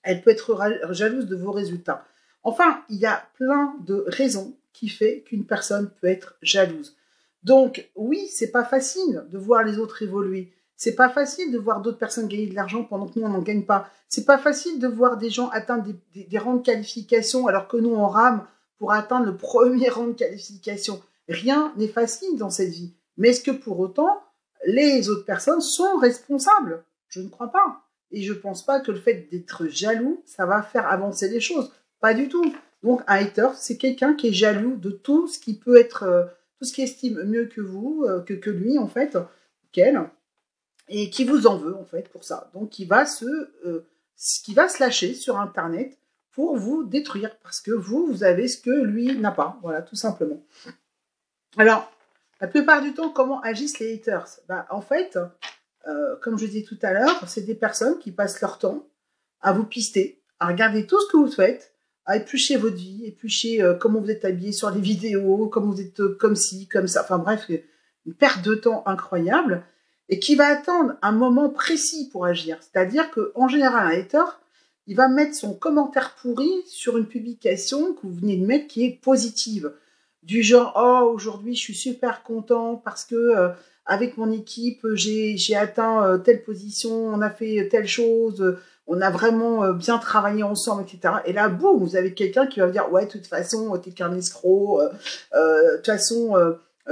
Elle 0.03 0.23
peut 0.23 0.31
être 0.31 0.59
jalouse 0.91 1.27
de 1.27 1.37
vos 1.37 1.53
résultats. 1.53 2.05
Enfin, 2.43 2.83
il 2.89 2.97
y 2.97 3.07
a 3.07 3.25
plein 3.35 3.75
de 3.87 4.05
raisons 4.09 4.57
qui 4.73 4.89
fait 4.89 5.23
qu'une 5.27 5.45
personne 5.45 5.91
peut 6.01 6.09
être 6.09 6.37
jalouse. 6.43 6.97
Donc, 7.45 7.89
oui, 7.95 8.29
c'est 8.33 8.51
pas 8.51 8.65
facile 8.65 9.25
de 9.31 9.39
voir 9.39 9.63
les 9.65 9.79
autres 9.79 10.03
évoluer. 10.03 10.53
C'est 10.77 10.95
pas 10.95 11.09
facile 11.09 11.53
de 11.53 11.59
voir 11.59 11.81
d'autres 11.81 11.99
personnes 11.99 12.27
gagner 12.27 12.47
de 12.47 12.57
l'argent 12.57 12.83
pendant 12.83 13.07
que 13.07 13.19
nous 13.19 13.27
on 13.27 13.29
n'en 13.29 13.43
gagne 13.43 13.63
pas. 13.63 13.89
C'est 14.09 14.25
pas 14.25 14.39
facile 14.39 14.81
de 14.81 14.89
voir 14.89 15.17
des 15.17 15.31
gens 15.31 15.49
atteindre 15.51 15.85
des, 15.85 16.25
des, 16.25 16.39
rangs 16.39 16.57
de 16.57 16.63
qualification 16.63 17.47
alors 17.47 17.69
que 17.69 17.77
nous 17.77 17.95
on 17.95 18.09
rame 18.09 18.45
pour 18.79 18.93
atteindre 18.93 19.27
le 19.27 19.37
premier 19.37 19.89
rang 19.91 20.09
de 20.09 20.13
qualification. 20.13 21.01
Rien 21.29 21.73
n'est 21.77 21.87
facile 21.87 22.37
dans 22.37 22.51
cette 22.51 22.71
vie. 22.71 22.95
Mais 23.17 23.29
est-ce 23.29 23.43
que 23.43 23.53
pour 23.53 23.79
autant 23.79 24.23
les 24.65 25.09
autres 25.09 25.25
personnes 25.25 25.61
sont 25.61 25.97
responsables. 25.99 26.85
Je 27.09 27.21
ne 27.21 27.29
crois 27.29 27.51
pas. 27.51 27.83
Et 28.11 28.23
je 28.23 28.33
ne 28.33 28.39
pense 28.39 28.65
pas 28.65 28.81
que 28.81 28.93
le 28.93 29.01
fait 29.01 29.29
d'être 29.31 29.67
jaloux, 29.67 30.23
ça 30.27 30.47
va 30.47 30.63
faire 30.63 30.87
avancer 30.87 31.29
les 31.29 31.41
choses. 31.41 31.73
Pas 32.01 32.15
du 32.15 32.29
tout. 32.29 32.55
Donc 32.83 33.03
un 33.07 33.17
hater, 33.17 33.49
c'est 33.57 33.77
quelqu'un 33.77 34.15
qui 34.15 34.29
est 34.29 34.33
jaloux 34.33 34.77
de 34.77 34.91
tout 34.91 35.29
ce 35.29 35.39
qui 35.39 35.59
peut 35.59 35.77
être, 35.77 36.03
euh, 36.03 36.25
tout 36.59 36.65
ce 36.65 36.73
qui 36.73 36.83
estime 36.83 37.23
mieux 37.25 37.47
que 37.47 37.61
vous, 37.61 38.05
euh, 38.07 38.21
que, 38.23 38.35
que 38.35 38.51
lui 38.51 38.79
en 38.79 38.89
fait, 38.89 39.17
qu'elle, 39.71 40.01
et 40.89 41.11
qui 41.11 41.25
vous 41.25 41.47
en 41.47 41.57
veut 41.57 41.77
en 41.77 41.85
fait 41.85 42.09
pour 42.09 42.25
ça. 42.25 42.51
Donc 42.55 42.71
qui 42.71 42.85
va 42.85 43.07
se, 43.07 43.25
euh, 43.67 43.87
qui 44.45 44.53
va 44.53 44.69
se 44.69 44.83
lâcher 44.83 45.15
sur 45.15 45.39
Internet 45.39 45.97
pour 46.33 46.57
vous 46.57 46.85
détruire 46.85 47.37
parce 47.43 47.61
que 47.61 47.71
vous, 47.71 48.07
vous 48.07 48.25
avez 48.25 48.49
ce 48.49 48.61
que 48.61 48.71
lui 48.71 49.17
n'a 49.17 49.31
pas. 49.33 49.59
Voilà, 49.63 49.83
tout 49.83 49.97
simplement. 49.97 50.43
Alors, 51.57 51.93
la 52.43 52.49
plupart 52.49 52.83
du 52.83 52.93
temps, 52.93 53.09
comment 53.09 53.41
agissent 53.41 53.79
les 53.79 53.95
haters? 53.95 54.27
Ben, 54.49 54.67
En 54.69 54.81
fait, 54.81 55.17
euh, 55.87 56.17
comme 56.21 56.37
je 56.37 56.45
disais 56.45 56.65
tout 56.65 56.79
à 56.83 56.93
l'heure, 56.93 57.23
c'est 57.29 57.43
des 57.47 57.55
personnes 57.55 58.01
qui 58.01 58.11
passent 58.11 58.41
leur 58.41 58.59
temps 58.59 58.89
à 59.41 59.53
vous 59.53 59.63
pister, 59.63 60.21
à 60.41 60.49
regarder 60.49 60.85
tout 60.85 61.01
ce 61.01 61.13
que 61.13 61.17
vous 61.19 61.31
faites, 61.31 61.73
à 62.05 62.17
éplucher 62.17 62.57
votre 62.57 62.75
vie, 62.75 63.07
éplucher 63.07 63.63
euh, 63.63 63.75
comment 63.75 64.01
vous 64.01 64.11
êtes 64.11 64.25
habillé 64.25 64.51
sur 64.51 64.73
les 64.73 64.81
vidéos, 64.81 65.47
comment 65.47 65.71
vous 65.71 65.81
êtes 65.81 66.01
euh, 66.01 66.17
comme 66.19 66.35
ci, 66.35 66.67
comme 66.67 66.89
ça. 66.89 67.03
Enfin 67.03 67.19
bref, 67.19 67.49
une 68.07 68.15
perte 68.15 68.45
de 68.45 68.57
temps 68.57 68.83
incroyable 68.87 69.63
et 70.09 70.19
qui 70.19 70.35
va 70.35 70.47
attendre 70.47 70.97
un 71.01 71.13
moment 71.13 71.49
précis 71.49 72.09
pour 72.11 72.27
agir. 72.27 72.59
C'est-à-dire 72.61 73.13
qu'en 73.13 73.47
général, 73.47 73.87
un 73.87 74.01
hater, 74.01 74.25
il 74.89 74.97
va 74.97 75.07
mettre 75.07 75.37
son 75.37 75.55
commentaire 75.55 76.17
pourri 76.17 76.51
sur 76.67 76.99
une 76.99 77.07
publication 77.07 77.95
que 77.95 78.01
vous 78.03 78.15
venez 78.15 78.37
de 78.37 78.45
mettre 78.45 78.67
qui 78.67 78.85
est 78.85 79.01
positive 79.01 79.73
du 80.23 80.43
genre 80.43 80.73
oh 80.77 81.13
aujourd'hui 81.13 81.55
je 81.55 81.61
suis 81.61 81.75
super 81.75 82.23
content 82.23 82.77
parce 82.77 83.05
que 83.05 83.15
euh, 83.15 83.49
avec 83.87 84.17
mon 84.17 84.31
équipe 84.31 84.87
j'ai 84.95 85.57
atteint 85.57 86.05
euh, 86.05 86.19
telle 86.19 86.43
position, 86.43 86.93
on 86.93 87.21
a 87.21 87.31
fait 87.31 87.69
telle 87.69 87.89
chose, 87.89 88.57
on 88.87 89.01
a 89.01 89.11
vraiment 89.11 89.65
euh, 89.65 89.73
bien 89.73 89.99
travaillé 89.99 90.45
ensemble, 90.45 90.83
etc. 90.83 91.15
Et 91.27 91.33
là 91.33 91.49
boum, 91.49 91.83
vous 91.83 91.97
avez 91.97 92.15
quelqu'un 92.15 92.47
qui 92.47 92.61
va 92.61 92.67
vous 92.67 92.73
dire 92.73 92.93
ouais 92.93 93.07
de 93.07 93.11
toute 93.11 93.27
façon 93.27 93.77
t'es 93.79 93.91
qu'un 93.91 94.15
escroc, 94.17 94.81
de 95.35 95.77
toute 95.77 95.87
façon 95.87 96.37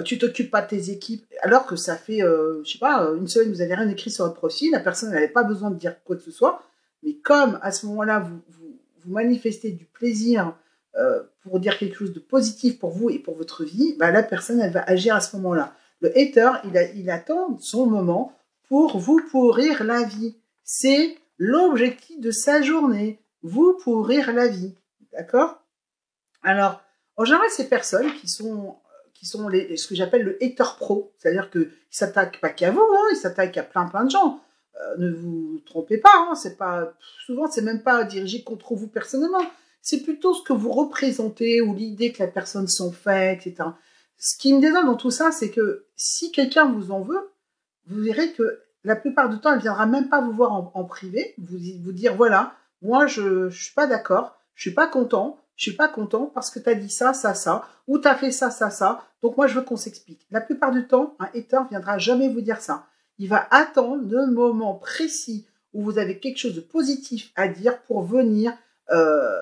tu 0.05 0.19
t'occupes 0.19 0.51
pas 0.51 0.63
de 0.63 0.69
tes 0.69 0.91
équipes, 0.91 1.25
alors 1.43 1.67
que 1.67 1.77
ça 1.77 1.97
fait 1.97 2.21
je 2.21 2.71
sais 2.71 2.79
pas 2.79 3.09
une 3.17 3.29
semaine 3.29 3.53
vous 3.53 3.61
avez 3.61 3.75
rien 3.75 3.89
écrit 3.89 4.11
sur 4.11 4.25
votre 4.25 4.37
profil, 4.37 4.73
la 4.73 4.81
personne 4.81 5.11
n'avait 5.13 5.29
pas 5.29 5.45
besoin 5.45 5.71
de 5.71 5.77
dire 5.77 5.95
quoi 6.05 6.17
que 6.17 6.23
ce 6.23 6.33
soit, 6.33 6.63
mais 7.05 7.15
comme 7.15 7.61
à 7.63 7.71
ce 7.71 7.87
moment-là 7.87 8.19
vous, 8.19 8.41
vous, 8.49 8.77
vous 9.05 9.13
manifestez 9.13 9.71
du 9.71 9.85
plaisir 9.85 10.55
euh, 10.97 11.23
pour 11.43 11.61
dire 11.61 11.79
quelque 11.79 11.97
chose 11.97 12.13
de 12.13 12.21
positif 12.21 12.79
pour 12.79 12.91
vous 12.91 13.11
et 13.11 13.19
pour 13.19 13.37
votre 13.37 13.65
vie, 13.65 13.95
bah, 13.99 14.11
la 14.11 14.23
personne, 14.23 14.61
elle 14.61 14.73
va 14.73 14.83
agir 14.83 15.15
à 15.15 15.21
ce 15.21 15.37
moment-là. 15.37 15.75
Le 16.01 16.17
hater, 16.19 16.51
il, 16.95 17.11
attend 17.11 17.59
son 17.59 17.87
moment 17.87 18.33
pour 18.69 18.99
vous 18.99 19.21
pourrir 19.31 19.85
la 19.85 20.03
vie. 20.03 20.37
C'est 20.65 21.17
l'objectif 21.39 22.21
de 22.21 22.31
sa 22.31 22.63
journée, 22.63 23.23
vous 23.43 23.79
pourrir 23.83 24.33
la 24.33 24.49
vie. 24.49 24.75
D'accord? 25.13 25.63
Alors, 26.43 26.81
en 27.17 27.25
général, 27.25 27.49
ces 27.51 27.69
personnes 27.69 28.13
qui 28.15 28.29
sont 28.29 28.77
qui 29.15 29.27
sont 29.27 29.49
les, 29.49 29.77
ce 29.77 29.87
que 29.87 29.95
j'appelle 29.95 30.23
le 30.23 30.43
hater 30.43 30.77
pro, 30.79 31.13
c'est-à-dire 31.19 31.51
qu'ils 31.51 31.71
s'attaquent 31.91 32.41
pas 32.41 32.49
qu'à 32.49 32.71
vous, 32.71 32.81
hein, 32.81 33.09
ils 33.13 33.17
s'attaquent 33.17 33.59
à 33.59 33.63
plein 33.63 33.85
plein 33.85 34.05
de 34.05 34.11
gens. 34.11 34.41
Euh, 34.77 34.97
ne 34.97 35.13
vous 35.13 35.61
trompez 35.67 35.99
pas, 35.99 36.15
hein, 36.15 36.35
c'est 36.35 36.57
pas 36.57 36.95
souvent 37.27 37.51
c'est 37.51 37.61
même 37.61 37.83
pas 37.83 38.05
dirigé 38.05 38.43
contre 38.43 38.75
vous 38.75 38.89
personnellement, 38.89 39.45
c'est 39.83 40.03
plutôt 40.03 40.35
ce 40.35 40.43
que 40.43 40.53
vous 40.53 40.73
représentez 40.73 41.61
ou 41.61 41.75
l'idée 41.75 42.13
que 42.13 42.23
la 42.23 42.29
personne 42.29 42.69
s'en 42.69 42.93
fait, 42.93 43.35
etc. 43.35 43.71
Ce 44.19 44.37
qui 44.37 44.53
me 44.53 44.61
désole 44.61 44.85
dans 44.85 44.97
tout 44.97 45.11
ça, 45.11 45.33
c'est 45.33 45.51
que 45.51 45.87
si 45.97 46.31
quelqu'un 46.33 46.71
vous 46.71 46.91
en 46.91 47.01
veut, 47.01 47.31
vous 47.87 48.03
verrez 48.03 48.33
que 48.33 48.61
la 48.85 48.97
plupart 48.97 49.29
du 49.29 49.39
temps, 49.41 49.53
elle 49.53 49.61
viendra 49.61 49.87
même 49.87 50.09
pas 50.09 50.21
vous 50.21 50.33
voir 50.33 50.53
en, 50.53 50.85
privé, 50.85 51.35
vous, 51.39 51.59
vous 51.83 51.93
dire 51.93 52.15
voilà, 52.15 52.55
moi 52.83 53.07
je, 53.07 53.49
je 53.49 53.65
suis 53.65 53.75
pas 53.75 53.87
d'accord, 53.87 54.39
je 54.55 54.63
suis 54.63 54.75
pas 54.75 54.87
content, 54.87 55.39
je 55.57 55.65
suis 55.65 55.77
pas 55.77 55.89
content 55.89 56.27
parce 56.27 56.51
que 56.51 56.59
tu 56.59 56.69
as 56.69 56.75
dit 56.75 56.91
ça, 56.91 57.13
ça, 57.13 57.35
ça, 57.35 57.67
ou 57.87 57.99
tu 57.99 58.09
as 58.09 58.15
fait 58.15 58.31
ça, 58.31 58.51
ça, 58.51 58.71
ça, 58.71 59.05
donc 59.23 59.37
moi 59.37 59.47
je 59.47 59.55
veux 59.55 59.65
qu'on 59.65 59.77
s'explique. 59.77 60.27
La 60.31 60.41
plupart 60.41 60.71
du 60.71 60.87
temps, 60.87 61.17
un 61.19 61.27
hater 61.35 61.61
viendra 61.71 61.99
jamais 61.99 62.29
vous 62.29 62.41
dire 62.41 62.61
ça. 62.61 62.87
Il 63.19 63.29
va 63.29 63.47
attendre 63.51 64.03
le 64.09 64.27
moment 64.27 64.75
précis 64.75 65.47
où 65.75 65.83
vous 65.83 65.99
avez 65.99 66.19
quelque 66.19 66.39
chose 66.39 66.55
de 66.55 66.61
positif 66.61 67.31
à 67.37 67.49
dire 67.49 67.83
pour 67.83 68.03
venir 68.03 68.53
euh, 68.91 69.39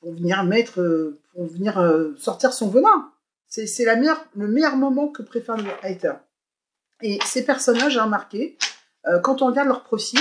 pour 0.00 0.14
venir 0.14 0.42
mettre, 0.44 0.80
euh, 0.80 1.20
pour 1.32 1.46
venir 1.46 1.78
euh, 1.78 2.14
sortir 2.16 2.52
son 2.52 2.68
venin. 2.68 3.10
C'est 3.48 3.84
la 3.84 3.96
meilleure, 3.96 4.24
le 4.36 4.46
meilleur 4.46 4.76
moment 4.76 5.08
que 5.08 5.22
préfère 5.22 5.56
le 5.56 5.64
hater. 5.82 6.12
Et 7.02 7.18
ces 7.24 7.44
personnages, 7.44 7.94
j'ai 7.94 8.00
remarqué, 8.00 8.56
euh, 9.08 9.18
quand 9.18 9.42
on 9.42 9.46
regarde 9.46 9.66
leur 9.66 9.82
profil, 9.82 10.20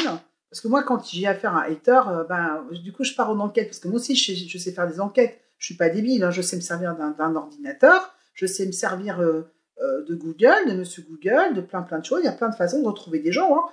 parce 0.49 0.61
que 0.61 0.67
moi, 0.67 0.81
quand 0.81 1.07
j'ai 1.07 1.27
affaire 1.27 1.55
à 1.55 1.65
un 1.65 1.71
hater, 1.71 2.01
ben, 2.27 2.65
du 2.83 2.91
coup, 2.91 3.03
je 3.03 3.13
pars 3.13 3.29
en 3.29 3.39
enquête, 3.39 3.67
parce 3.67 3.77
que 3.77 3.87
moi 3.87 3.99
aussi, 3.99 4.15
je 4.15 4.57
sais, 4.57 4.71
faire 4.71 4.87
des 4.87 4.99
enquêtes. 4.99 5.39
Je 5.59 5.65
suis 5.65 5.75
pas 5.75 5.89
débile, 5.89 6.23
hein, 6.23 6.31
je 6.31 6.41
sais 6.41 6.55
me 6.55 6.61
servir 6.61 6.95
d'un 6.95 7.35
ordinateur, 7.35 8.15
je 8.33 8.47
sais 8.47 8.65
me 8.65 8.71
servir 8.71 9.19
de 9.19 10.15
Google, 10.15 10.69
de 10.69 10.73
Monsieur 10.73 11.03
Google, 11.07 11.53
de 11.53 11.61
plein 11.61 11.83
plein 11.83 11.99
de 11.99 12.05
choses. 12.05 12.21
Il 12.23 12.25
y 12.25 12.29
a 12.29 12.31
plein 12.31 12.49
de 12.49 12.55
façons 12.55 12.81
de 12.81 12.87
retrouver 12.87 13.19
des 13.19 13.31
gens. 13.31 13.55
Hein. 13.55 13.63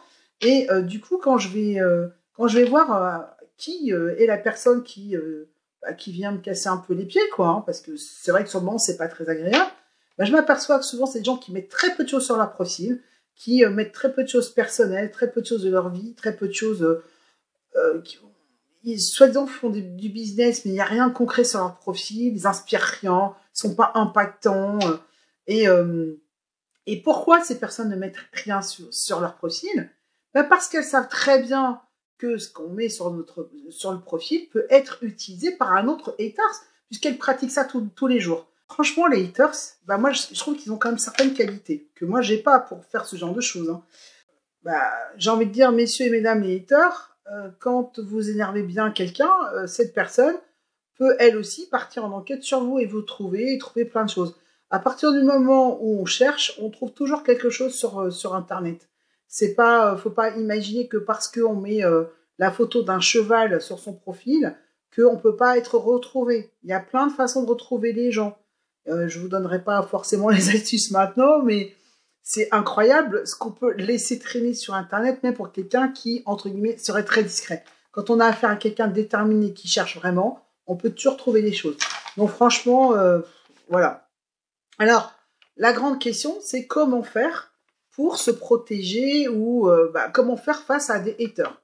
Et 0.42 0.66
du 0.82 1.00
coup, 1.00 1.16
quand 1.16 1.38
je 1.38 1.48
vais, 1.48 1.80
quand 2.34 2.48
je 2.48 2.58
vais 2.58 2.68
voir 2.68 3.30
qui 3.56 3.90
est 3.90 4.26
la 4.26 4.36
personne 4.36 4.82
qui 4.82 5.16
bah, 5.86 5.92
qui 5.92 6.10
vient 6.10 6.32
me 6.32 6.38
casser 6.38 6.68
un 6.68 6.78
peu 6.78 6.94
les 6.94 7.04
pieds, 7.04 7.28
quoi, 7.32 7.48
hein, 7.48 7.62
parce 7.64 7.80
que 7.80 7.96
c'est 7.96 8.32
vrai 8.32 8.42
que 8.42 8.50
sur 8.50 8.58
le 8.58 8.64
moment, 8.64 8.78
c'est 8.78 8.96
pas 8.96 9.06
très 9.06 9.28
agréable. 9.28 9.70
Bah, 10.18 10.24
je 10.24 10.32
m'aperçois 10.32 10.80
que 10.80 10.84
souvent, 10.84 11.06
c'est 11.06 11.20
des 11.20 11.24
gens 11.24 11.36
qui 11.36 11.52
mettent 11.52 11.68
très 11.68 11.94
peu 11.94 12.02
de 12.02 12.08
choses 12.08 12.24
sur 12.26 12.36
leur 12.36 12.52
profil, 12.52 13.00
qui 13.36 13.64
euh, 13.64 13.70
mettent 13.70 13.92
très 13.92 14.12
peu 14.12 14.24
de 14.24 14.28
choses 14.28 14.52
personnelles, 14.52 15.12
très 15.12 15.30
peu 15.30 15.42
de 15.42 15.46
choses 15.46 15.62
de 15.62 15.70
leur 15.70 15.90
vie, 15.90 16.14
très 16.14 16.34
peu 16.34 16.48
de 16.48 16.52
choses. 16.52 16.82
Euh, 16.82 17.04
euh 17.76 18.00
qui, 18.00 18.18
ils, 18.82 19.00
soi-disant, 19.00 19.46
font 19.46 19.70
du, 19.70 19.82
business, 20.08 20.64
mais 20.64 20.72
il 20.72 20.74
n'y 20.74 20.80
a 20.80 20.84
rien 20.84 21.08
de 21.08 21.12
concret 21.12 21.44
sur 21.44 21.60
leur 21.60 21.76
profil, 21.76 22.36
ils 22.36 22.46
inspirent 22.48 22.80
rien, 22.80 23.34
ils 23.54 23.58
sont 23.60 23.74
pas 23.76 23.92
impactants. 23.94 24.78
Euh, 24.82 24.96
et, 25.46 25.66
et 26.86 27.02
pourquoi 27.02 27.44
ces 27.44 27.60
personnes 27.60 27.90
ne 27.90 27.96
mettent 27.96 28.18
rien 28.32 28.62
sur, 28.62 28.92
sur 28.92 29.20
leur 29.20 29.36
profil? 29.36 29.90
Bah 30.34 30.44
Parce 30.44 30.68
qu'elles 30.68 30.84
savent 30.84 31.08
très 31.08 31.42
bien 31.42 31.80
que 32.18 32.38
ce 32.38 32.50
qu'on 32.50 32.68
met 32.68 32.88
sur, 32.88 33.10
notre, 33.10 33.50
sur 33.70 33.92
le 33.92 34.00
profil 34.00 34.48
peut 34.48 34.66
être 34.70 35.02
utilisé 35.02 35.52
par 35.52 35.72
un 35.72 35.88
autre 35.88 36.14
haters, 36.18 36.62
puisqu'elle 36.86 37.18
pratique 37.18 37.50
ça 37.50 37.64
tous 37.64 38.06
les 38.06 38.20
jours. 38.20 38.46
Franchement, 38.68 39.06
les 39.06 39.24
haters, 39.24 39.54
bah 39.86 39.96
moi, 39.96 40.10
je, 40.12 40.34
trouve 40.38 40.56
qu'ils 40.56 40.72
ont 40.72 40.76
quand 40.76 40.88
même 40.88 40.98
certaines 40.98 41.34
qualités 41.34 41.88
que 41.94 42.04
moi, 42.04 42.20
j'ai 42.20 42.38
pas 42.38 42.58
pour 42.58 42.84
faire 42.84 43.06
ce 43.06 43.16
genre 43.16 43.34
de 43.34 43.40
choses. 43.40 43.70
Hein. 43.70 43.82
Bah, 44.62 44.92
j'ai 45.16 45.30
envie 45.30 45.46
de 45.46 45.52
dire, 45.52 45.70
messieurs 45.70 46.06
et 46.06 46.10
mesdames 46.10 46.42
les 46.42 46.56
haters, 46.56 47.16
euh, 47.32 47.50
quand 47.60 48.00
vous 48.00 48.30
énervez 48.30 48.62
bien 48.62 48.90
quelqu'un, 48.90 49.32
euh, 49.54 49.66
cette 49.66 49.94
personne 49.94 50.34
peut 50.98 51.14
elle 51.18 51.36
aussi 51.36 51.68
partir 51.68 52.04
en 52.04 52.12
enquête 52.12 52.42
sur 52.42 52.64
vous 52.64 52.78
et 52.78 52.86
vous 52.86 53.02
trouver 53.02 53.52
et 53.52 53.58
trouver 53.58 53.84
plein 53.84 54.04
de 54.04 54.10
choses. 54.10 54.34
À 54.70 54.80
partir 54.80 55.12
du 55.12 55.22
moment 55.22 55.78
où 55.80 56.00
on 56.00 56.06
cherche, 56.06 56.58
on 56.60 56.70
trouve 56.70 56.92
toujours 56.92 57.22
quelque 57.22 57.50
chose 57.50 57.74
sur, 57.74 58.00
euh, 58.00 58.10
sur 58.10 58.34
Internet. 58.34 58.88
C'est 59.38 59.52
pas, 59.52 59.92
euh, 59.92 59.96
faut 59.98 60.08
pas 60.08 60.30
imaginer 60.30 60.88
que 60.88 60.96
parce 60.96 61.28
qu'on 61.28 61.56
met 61.56 61.84
euh, 61.84 62.04
la 62.38 62.50
photo 62.50 62.82
d'un 62.82 63.00
cheval 63.00 63.60
sur 63.60 63.78
son 63.78 63.92
profil, 63.92 64.56
qu'on 64.96 65.18
peut 65.18 65.36
pas 65.36 65.58
être 65.58 65.74
retrouvé. 65.74 66.50
Il 66.62 66.70
y 66.70 66.72
a 66.72 66.80
plein 66.80 67.06
de 67.06 67.12
façons 67.12 67.42
de 67.42 67.50
retrouver 67.50 67.92
les 67.92 68.10
gens. 68.10 68.38
Euh, 68.88 69.08
je 69.08 69.18
vous 69.18 69.28
donnerai 69.28 69.62
pas 69.62 69.82
forcément 69.82 70.28
les 70.30 70.56
astuces 70.56 70.90
maintenant, 70.90 71.42
mais 71.42 71.74
c'est 72.22 72.48
incroyable 72.50 73.26
ce 73.26 73.36
qu'on 73.36 73.50
peut 73.52 73.74
laisser 73.74 74.18
traîner 74.18 74.54
sur 74.54 74.72
Internet, 74.72 75.22
même 75.22 75.34
pour 75.34 75.52
quelqu'un 75.52 75.88
qui, 75.88 76.22
entre 76.24 76.48
guillemets, 76.48 76.78
serait 76.78 77.04
très 77.04 77.22
discret. 77.22 77.62
Quand 77.92 78.08
on 78.08 78.20
a 78.20 78.24
affaire 78.24 78.48
à 78.48 78.56
quelqu'un 78.56 78.88
déterminé 78.88 79.52
qui 79.52 79.68
cherche 79.68 79.98
vraiment, 79.98 80.46
on 80.66 80.76
peut 80.76 80.88
toujours 80.88 81.18
trouver 81.18 81.42
des 81.42 81.52
choses. 81.52 81.76
Donc 82.16 82.30
franchement, 82.30 82.94
voilà. 83.68 84.08
Alors, 84.78 85.12
la 85.58 85.74
grande 85.74 85.98
question, 85.98 86.38
c'est 86.40 86.66
comment 86.66 87.02
faire 87.02 87.52
pour 87.96 88.18
se 88.18 88.30
protéger 88.30 89.26
ou 89.26 89.70
euh, 89.70 89.90
bah, 89.92 90.10
comment 90.12 90.36
faire 90.36 90.62
face 90.62 90.90
à 90.90 91.00
des 91.00 91.16
haters 91.18 91.62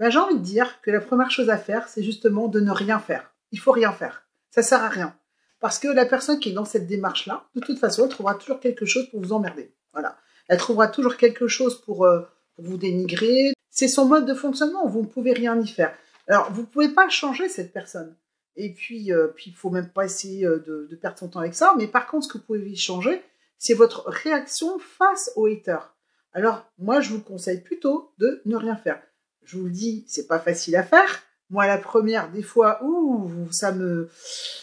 bah, 0.00 0.08
J'ai 0.08 0.18
envie 0.18 0.38
de 0.38 0.42
dire 0.42 0.80
que 0.80 0.90
la 0.90 1.00
première 1.00 1.30
chose 1.30 1.50
à 1.50 1.58
faire, 1.58 1.88
c'est 1.88 2.02
justement 2.02 2.48
de 2.48 2.58
ne 2.58 2.70
rien 2.70 2.98
faire. 2.98 3.34
Il 3.52 3.60
faut 3.60 3.72
rien 3.72 3.92
faire. 3.92 4.26
Ça 4.50 4.62
sert 4.62 4.82
à 4.82 4.88
rien. 4.88 5.14
Parce 5.60 5.78
que 5.78 5.88
la 5.88 6.06
personne 6.06 6.40
qui 6.40 6.48
est 6.48 6.54
dans 6.54 6.64
cette 6.64 6.86
démarche-là, 6.86 7.44
de 7.54 7.60
toute 7.60 7.78
façon, 7.78 8.04
elle 8.04 8.08
trouvera 8.08 8.34
toujours 8.34 8.60
quelque 8.60 8.86
chose 8.86 9.10
pour 9.10 9.20
vous 9.20 9.32
emmerder. 9.32 9.70
Voilà. 9.92 10.16
Elle 10.48 10.56
trouvera 10.56 10.88
toujours 10.88 11.18
quelque 11.18 11.48
chose 11.48 11.82
pour, 11.82 12.06
euh, 12.06 12.22
vous 12.56 12.78
dénigrer. 12.78 13.52
C'est 13.68 13.88
son 13.88 14.06
mode 14.06 14.24
de 14.24 14.34
fonctionnement. 14.34 14.86
Vous 14.86 15.02
ne 15.02 15.06
pouvez 15.06 15.34
rien 15.34 15.60
y 15.60 15.68
faire. 15.68 15.94
Alors, 16.28 16.50
vous 16.50 16.62
ne 16.62 16.66
pouvez 16.66 16.88
pas 16.88 17.10
changer 17.10 17.50
cette 17.50 17.74
personne. 17.74 18.16
Et 18.56 18.72
puis, 18.72 19.12
euh, 19.12 19.28
puis 19.28 19.50
il 19.50 19.54
faut 19.54 19.70
même 19.70 19.90
pas 19.90 20.06
essayer 20.06 20.46
de, 20.46 20.88
de, 20.90 20.96
perdre 20.96 21.18
son 21.18 21.28
temps 21.28 21.40
avec 21.40 21.54
ça. 21.54 21.74
Mais 21.76 21.86
par 21.86 22.06
contre, 22.06 22.26
ce 22.26 22.32
que 22.32 22.38
vous 22.38 22.44
pouvez 22.44 22.74
changer, 22.74 23.22
c'est 23.58 23.74
votre 23.74 24.08
réaction 24.08 24.78
face 24.78 25.30
aux 25.36 25.46
haters. 25.46 25.94
Alors, 26.32 26.64
moi, 26.78 27.00
je 27.00 27.10
vous 27.10 27.20
conseille 27.20 27.60
plutôt 27.60 28.12
de 28.18 28.40
ne 28.44 28.56
rien 28.56 28.76
faire. 28.76 29.02
Je 29.44 29.58
vous 29.58 29.64
le 29.64 29.70
dis, 29.70 30.04
c'est 30.08 30.26
pas 30.26 30.38
facile 30.38 30.76
à 30.76 30.82
faire. 30.82 31.22
Moi, 31.50 31.66
la 31.66 31.78
première, 31.78 32.30
des 32.30 32.42
fois, 32.42 32.82
ouh, 32.84 33.30
ça 33.50 33.72
me, 33.72 34.08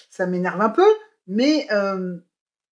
ça 0.09 0.27
m'énerve 0.27 0.61
un 0.61 0.69
peu, 0.69 0.87
mais, 1.27 1.67
euh, 1.71 2.17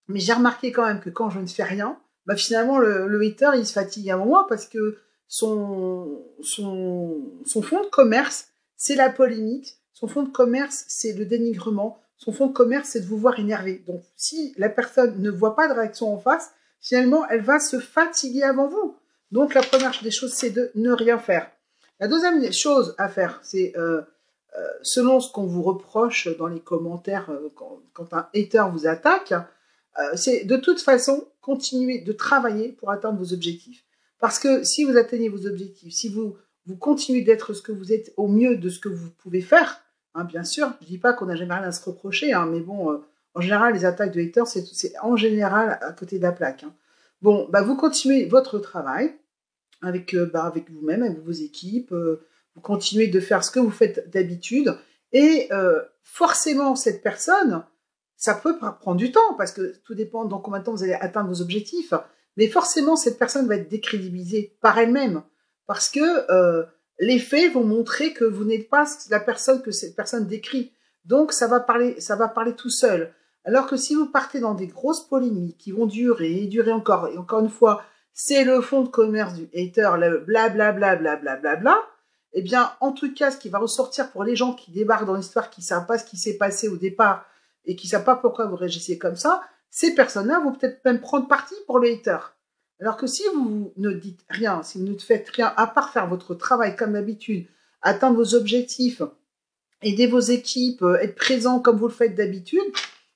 mais 0.07 0.19
j'ai 0.19 0.33
remarqué 0.33 0.71
quand 0.71 0.85
même 0.85 1.01
que 1.01 1.09
quand 1.09 1.29
je 1.29 1.39
ne 1.39 1.47
fais 1.47 1.63
rien, 1.63 1.99
bah 2.25 2.35
finalement, 2.35 2.77
le, 2.77 3.07
le 3.07 3.21
hater, 3.21 3.51
il 3.55 3.65
se 3.65 3.73
fatigue 3.73 4.09
à 4.09 4.15
un 4.15 4.17
moment 4.17 4.45
parce 4.47 4.67
que 4.67 4.99
son, 5.27 6.23
son, 6.41 7.19
son 7.45 7.61
fond 7.61 7.83
de 7.83 7.89
commerce, 7.89 8.49
c'est 8.77 8.95
la 8.95 9.09
polémique. 9.09 9.79
Son 9.93 10.07
fond 10.07 10.23
de 10.23 10.31
commerce, 10.31 10.85
c'est 10.87 11.13
le 11.13 11.25
dénigrement 11.25 12.02
son 12.23 12.31
fond 12.31 12.47
de 12.47 12.53
commerce, 12.53 12.89
c'est 12.89 13.01
de 13.01 13.05
vous 13.05 13.17
voir 13.17 13.37
énervé. 13.37 13.83
Donc, 13.85 14.01
si 14.15 14.53
la 14.57 14.69
personne 14.69 15.21
ne 15.21 15.29
voit 15.29 15.57
pas 15.57 15.67
de 15.67 15.73
réaction 15.73 16.13
en 16.13 16.19
face, 16.19 16.51
finalement, 16.79 17.27
elle 17.27 17.41
va 17.41 17.59
se 17.59 17.79
fatiguer 17.79 18.43
avant 18.43 18.69
vous. 18.69 18.95
Donc, 19.31 19.53
la 19.53 19.61
première 19.61 19.91
des 20.01 20.11
choses, 20.11 20.31
c'est 20.31 20.51
de 20.51 20.71
ne 20.75 20.91
rien 20.91 21.19
faire. 21.19 21.51
La 21.99 22.07
deuxième 22.07 22.51
chose 22.53 22.95
à 22.97 23.09
faire, 23.09 23.41
c'est 23.43 23.73
euh, 23.77 24.01
euh, 24.57 24.67
selon 24.83 25.19
ce 25.19 25.31
qu'on 25.33 25.45
vous 25.45 25.63
reproche 25.63 26.29
dans 26.37 26.47
les 26.47 26.61
commentaires 26.61 27.29
euh, 27.29 27.49
quand, 27.93 28.13
un 28.13 28.29
hater 28.33 28.63
vous 28.71 28.87
attaque, 28.87 29.33
c'est 30.15 30.45
de 30.45 30.57
toute 30.57 30.81
façon 30.81 31.27
continuer 31.39 31.99
de 31.99 32.13
travailler 32.13 32.71
pour 32.71 32.89
atteindre 32.89 33.19
vos 33.19 33.31
objectifs. 33.31 33.85
Parce 34.19 34.39
que 34.39 34.63
si 34.63 34.85
vous 34.85 34.97
atteignez 34.97 35.29
vos 35.29 35.45
objectifs, 35.45 35.93
si 35.93 36.09
vous, 36.09 36.35
vous 36.65 36.77
continuez 36.77 37.21
d'être 37.21 37.53
ce 37.53 37.61
que 37.61 37.71
vous 37.71 37.93
êtes 37.93 38.11
au 38.17 38.27
mieux 38.27 38.55
de 38.55 38.69
ce 38.69 38.79
que 38.79 38.89
vous 38.89 39.11
pouvez 39.11 39.41
faire, 39.41 39.82
Hein, 40.15 40.25
bien 40.25 40.43
sûr, 40.43 40.71
je 40.81 40.85
dis 40.85 40.99
pas 40.99 41.13
qu'on 41.13 41.25
n'a 41.25 41.35
jamais 41.35 41.55
rien 41.55 41.63
à 41.63 41.71
se 41.71 41.83
reprocher, 41.83 42.33
hein, 42.33 42.45
mais 42.45 42.59
bon, 42.59 42.91
euh, 42.91 42.97
en 43.33 43.41
général, 43.41 43.73
les 43.73 43.83
attaques 43.83 44.13
de 44.13 44.21
haters, 44.21 44.45
c'est 44.45 44.93
en 45.01 45.15
général 45.15 45.79
à 45.81 45.91
côté 45.91 46.19
de 46.19 46.23
la 46.23 46.31
plaque. 46.31 46.63
Hein. 46.63 46.73
Bon, 47.21 47.47
bah, 47.49 47.63
vous 47.63 47.75
continuez 47.75 48.25
votre 48.25 48.59
travail 48.59 49.15
avec, 49.81 50.13
euh, 50.13 50.29
bah, 50.31 50.43
avec 50.43 50.69
vous-même, 50.69 51.01
avec 51.01 51.19
vos 51.19 51.31
équipes, 51.31 51.91
euh, 51.93 52.27
vous 52.55 52.61
continuez 52.61 53.07
de 53.07 53.19
faire 53.19 53.43
ce 53.43 53.49
que 53.49 53.59
vous 53.59 53.71
faites 53.71 54.11
d'habitude, 54.11 54.77
et 55.11 55.49
forcément, 56.01 56.75
cette 56.75 57.03
personne, 57.03 57.63
ça 58.15 58.33
peut 58.33 58.57
prendre 58.57 58.97
du 58.97 59.11
temps, 59.11 59.35
parce 59.37 59.51
que 59.51 59.75
tout 59.83 59.93
dépend 59.93 60.25
dans 60.25 60.39
combien 60.39 60.59
de 60.59 60.65
temps 60.65 60.71
vous 60.71 60.83
allez 60.83 60.93
atteindre 60.93 61.29
vos 61.29 61.41
objectifs, 61.41 61.93
mais 62.35 62.47
forcément, 62.47 62.95
cette 62.95 63.19
personne 63.19 63.47
va 63.47 63.55
être 63.55 63.69
décrédibilisée 63.69 64.57
par 64.61 64.77
elle-même, 64.79 65.21
parce 65.67 65.89
que 65.89 66.65
les 66.99 67.19
faits 67.19 67.53
vont 67.53 67.63
montrer 67.63 68.13
que 68.13 68.23
vous 68.23 68.43
n'êtes 68.43 68.69
pas 68.69 68.85
la 69.09 69.19
personne 69.19 69.61
que 69.61 69.71
cette 69.71 69.95
personne 69.95 70.27
décrit. 70.27 70.71
Donc 71.05 71.33
ça 71.33 71.47
va 71.47 71.59
parler, 71.59 71.99
ça 71.99 72.15
va 72.15 72.27
parler 72.27 72.53
tout 72.53 72.69
seul. 72.69 73.13
Alors 73.45 73.67
que 73.67 73.75
si 73.75 73.95
vous 73.95 74.05
partez 74.05 74.39
dans 74.39 74.53
des 74.53 74.67
grosses 74.67 75.05
polémiques 75.07 75.57
qui 75.57 75.71
vont 75.71 75.85
durer 75.85 76.43
et 76.43 76.47
durer 76.47 76.71
encore, 76.71 77.09
et 77.09 77.17
encore 77.17 77.41
une 77.41 77.49
fois, 77.49 77.83
c'est 78.13 78.43
le 78.43 78.61
fond 78.61 78.83
de 78.83 78.89
commerce 78.89 79.33
du 79.33 79.49
hater, 79.53 79.91
le 79.97 80.19
blablabla, 80.19 80.95
blablabla, 80.95 81.55
bla, 81.57 81.83
eh 82.33 82.41
bien, 82.41 82.71
en 82.79 82.91
tout 82.91 83.13
cas, 83.13 83.31
ce 83.31 83.37
qui 83.37 83.49
va 83.49 83.59
ressortir 83.59 84.11
pour 84.11 84.23
les 84.23 84.35
gens 84.35 84.53
qui 84.53 84.71
débarquent 84.71 85.05
dans 85.05 85.15
l'histoire, 85.15 85.49
qui 85.49 85.61
savent 85.61 85.85
pas 85.85 85.97
ce 85.97 86.05
qui 86.05 86.17
s'est 86.17 86.37
passé 86.37 86.67
au 86.67 86.77
départ 86.77 87.25
et 87.65 87.75
qui 87.75 87.87
savent 87.87 88.03
pas 88.03 88.15
pourquoi 88.15 88.45
vous 88.45 88.55
réagissez 88.55 88.97
comme 88.97 89.15
ça, 89.15 89.43
ces 89.69 89.93
personnes-là 89.93 90.39
vont 90.39 90.51
peut-être 90.53 90.83
même 90.85 90.99
prendre 90.99 91.27
parti 91.27 91.55
pour 91.67 91.79
le 91.79 91.89
hater. 91.89 92.32
Alors 92.83 92.97
que 92.97 93.07
si 93.07 93.23
vous 93.33 93.71
ne 93.77 93.93
dites 93.93 94.25
rien, 94.27 94.61
si 94.61 94.77
vous 94.77 94.83
ne 94.83 94.99
faites 94.99 95.29
rien 95.29 95.53
à 95.55 95.67
part 95.67 95.93
faire 95.93 96.05
votre 96.05 96.35
travail 96.35 96.75
comme 96.75 96.91
d'habitude, 96.91 97.47
atteindre 97.81 98.17
vos 98.17 98.35
objectifs, 98.35 99.01
aider 99.81 100.05
vos 100.05 100.19
équipes, 100.19 100.81
euh, 100.81 100.99
être 100.99 101.15
présent 101.15 101.61
comme 101.61 101.77
vous 101.77 101.87
le 101.87 101.93
faites 101.93 102.13
d'habitude, 102.13 102.59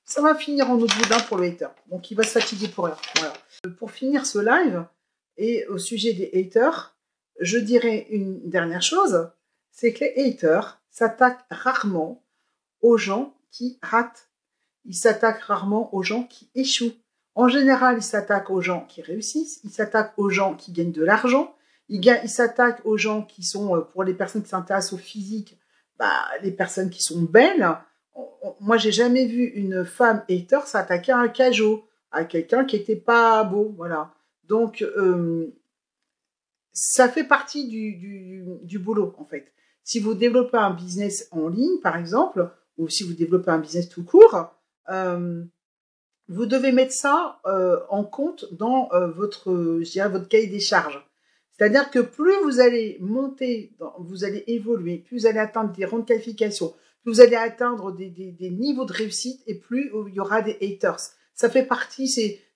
ça 0.05 0.21
va 0.21 0.36
finir 0.36 0.71
en 0.71 0.79
autre 0.79 0.97
boudin 0.97 1.19
pour 1.19 1.36
le 1.36 1.47
hater. 1.47 1.67
Donc 1.91 2.09
il 2.09 2.15
va 2.15 2.24
se 2.24 2.39
fatiguer 2.39 2.69
pour 2.69 2.86
rien. 2.86 2.95
Pour 3.77 3.91
finir 3.91 4.25
ce 4.25 4.39
live, 4.39 4.86
et 5.36 5.67
au 5.67 5.77
sujet 5.77 6.13
des 6.13 6.31
haters, 6.33 6.95
je 7.41 7.57
dirais 7.57 8.07
une 8.09 8.50
dernière 8.50 8.81
chose, 8.81 9.31
c'est 9.71 9.91
que 9.91 10.05
les 10.05 10.29
haters 10.29 10.81
s'attaquent 10.91 11.43
rarement 11.51 12.24
aux 12.79 12.97
gens 12.97 13.36
qui 13.51 13.79
ratent. 13.81 14.29
Ils 14.86 14.95
s'attaquent 14.95 15.41
rarement 15.41 15.93
aux 15.93 16.03
gens 16.03 16.24
qui 16.24 16.50
échouent. 16.55 16.95
En 17.38 17.48
général, 17.48 17.98
il 18.00 18.01
s'attaque 18.01 18.50
aux 18.50 18.62
gens 18.62 18.88
qui 18.89 19.03
réussissent, 19.03 19.60
il 19.63 19.70
s'attaque 19.70 20.12
aux 20.17 20.27
gens 20.27 20.56
qui 20.56 20.72
gagnent 20.72 20.91
de 20.91 21.03
l'argent, 21.03 21.56
il, 21.88 22.03
il 22.24 22.29
s'attaque 22.29 22.84
aux 22.84 22.98
gens 22.98 23.22
qui 23.22 23.44
sont, 23.44 23.75
euh, 23.75 23.82
pour 23.82 24.03
les 24.03 24.15
personnes 24.15 24.41
qui 24.41 24.50
s'intéressent 24.50 24.94
au 24.94 24.98
physique, 24.98 25.60
bah, 26.00 26.25
les 26.41 26.51
personnes 26.51 26.89
qui 26.89 27.03
sont 27.03 27.22
belles. 27.22 27.77
Moi, 28.60 28.77
j'ai 28.77 28.91
jamais 28.91 29.27
vu 29.27 29.44
une 29.44 29.86
femme 29.86 30.24
hater 30.27 30.62
s'attaquer 30.65 31.12
à 31.12 31.20
un 31.20 31.27
cajot, 31.27 31.88
à 32.10 32.25
quelqu'un 32.25 32.65
qui 32.65 32.75
était 32.75 32.96
pas 32.96 33.44
beau, 33.44 33.72
voilà. 33.77 34.12
Donc, 34.48 34.82
euh, 34.82 35.56
ça 36.72 37.08
fait 37.08 37.24
partie 37.24 37.67
du, 37.67 38.79
boulot, 38.79 39.13
en 39.20 39.25
fait. 39.25 39.53
Si 39.84 40.00
vous 40.00 40.15
développez 40.15 40.58
un 40.58 40.72
business 40.72 41.27
en 41.29 41.50
ligne, 41.50 41.82
par 41.84 41.98
exemple, 41.98 42.50
ou 42.79 42.89
si 42.89 43.03
vous 43.03 43.13
développez 43.13 43.51
un 43.51 43.60
business 43.60 43.89
tout 43.89 44.03
court, 44.03 44.56
euh, 44.89 45.44
vous 46.29 46.46
devez 46.46 46.72
mettre 46.72 46.93
ça 46.93 47.39
euh, 47.46 47.79
en 47.89 48.03
compte 48.03 48.46
dans 48.53 48.89
euh, 48.93 49.07
votre, 49.07 49.81
dirais, 49.81 50.10
votre 50.10 50.27
cahier 50.27 50.48
des 50.48 50.60
charges. 50.60 51.03
C'est-à-dire 51.51 51.89
que 51.89 52.00
plus 52.00 52.36
vous 52.43 52.60
allez 52.60 52.98
monter, 53.00 53.74
vous 54.00 54.24
allez 54.24 54.43
évoluer, 54.48 55.00
plus 55.00 55.22
vous 55.22 55.25
allez 55.25 55.39
atteindre 55.39 55.74
des 55.74 55.86
rangs 55.86 56.00
de 56.00 56.05
qualification, 56.05 56.74
plus 57.01 57.13
vous 57.13 57.22
allez 57.22 57.36
atteindre 57.36 57.91
des, 57.91 58.10
des, 58.10 58.50
niveaux 58.51 58.86
de 58.86 58.93
réussite 58.93 59.41
et 59.48 59.55
plus 59.55 59.91
il 60.07 60.13
y 60.13 60.19
aura 60.19 60.41
des 60.41 60.57
haters. 60.62 61.00
Ça 61.34 61.50
fait 61.50 61.65
partie, 61.65 62.07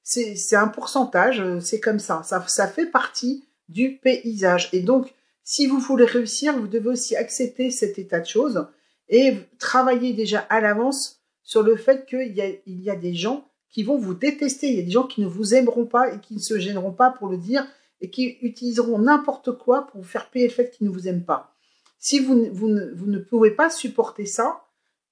c'est, 0.04 0.56
un 0.56 0.68
pourcentage, 0.68 1.42
c'est 1.62 1.80
comme 1.80 2.00
ça. 2.00 2.22
ça. 2.24 2.46
Ça 2.48 2.68
fait 2.68 2.86
partie 2.86 3.48
du 3.70 3.98
paysage. 3.98 4.70
Et 4.72 4.82
donc, 4.82 5.12
si 5.44 5.66
vous 5.66 5.80
voulez 5.80 6.06
réussir, 6.06 6.56
vous 6.58 6.68
devez 6.68 6.90
aussi 6.90 7.16
accepter 7.16 7.72
cet 7.72 7.98
état 7.98 8.20
de 8.20 8.28
choses 8.28 8.68
et 9.10 9.36
travailler 9.58 10.14
déjà 10.14 10.40
à 10.50 10.62
l'avance 10.62 11.22
sur 11.42 11.64
le 11.64 11.76
fait 11.76 12.06
qu'il 12.06 12.34
y 12.34 12.42
a, 12.42 12.50
il 12.68 12.82
y 12.82 12.90
a 12.92 12.96
des 12.96 13.16
gens 13.16 13.48
qui 13.72 13.84
vont 13.84 13.98
vous 13.98 14.14
détester, 14.14 14.68
il 14.68 14.76
y 14.76 14.80
a 14.80 14.84
des 14.84 14.92
gens 14.92 15.08
qui 15.08 15.22
ne 15.22 15.28
vous 15.28 15.56
aimeront 15.56 15.86
pas 15.86 16.14
et 16.14 16.20
qui 16.20 16.36
ne 16.36 16.40
se 16.40 16.60
gêneront 16.60 16.92
pas 16.92 17.10
pour 17.10 17.30
le 17.30 17.38
dire 17.38 17.66
et 18.02 18.10
qui 18.10 18.38
utiliseront 18.42 19.00
n'importe 19.00 19.58
quoi 19.58 19.88
pour 19.88 20.02
vous 20.02 20.08
faire 20.08 20.30
payer 20.30 20.48
le 20.48 20.54
fait 20.54 20.70
qu'ils 20.70 20.88
ne 20.88 20.92
vous 20.92 21.08
aiment 21.08 21.24
pas. 21.24 21.56
Si 22.00 22.20
vous, 22.20 22.48
vous, 22.52 22.68
ne, 22.68 23.20
pouvez 23.20 23.52
pas 23.52 23.70
supporter 23.70 24.26
ça, 24.26 24.64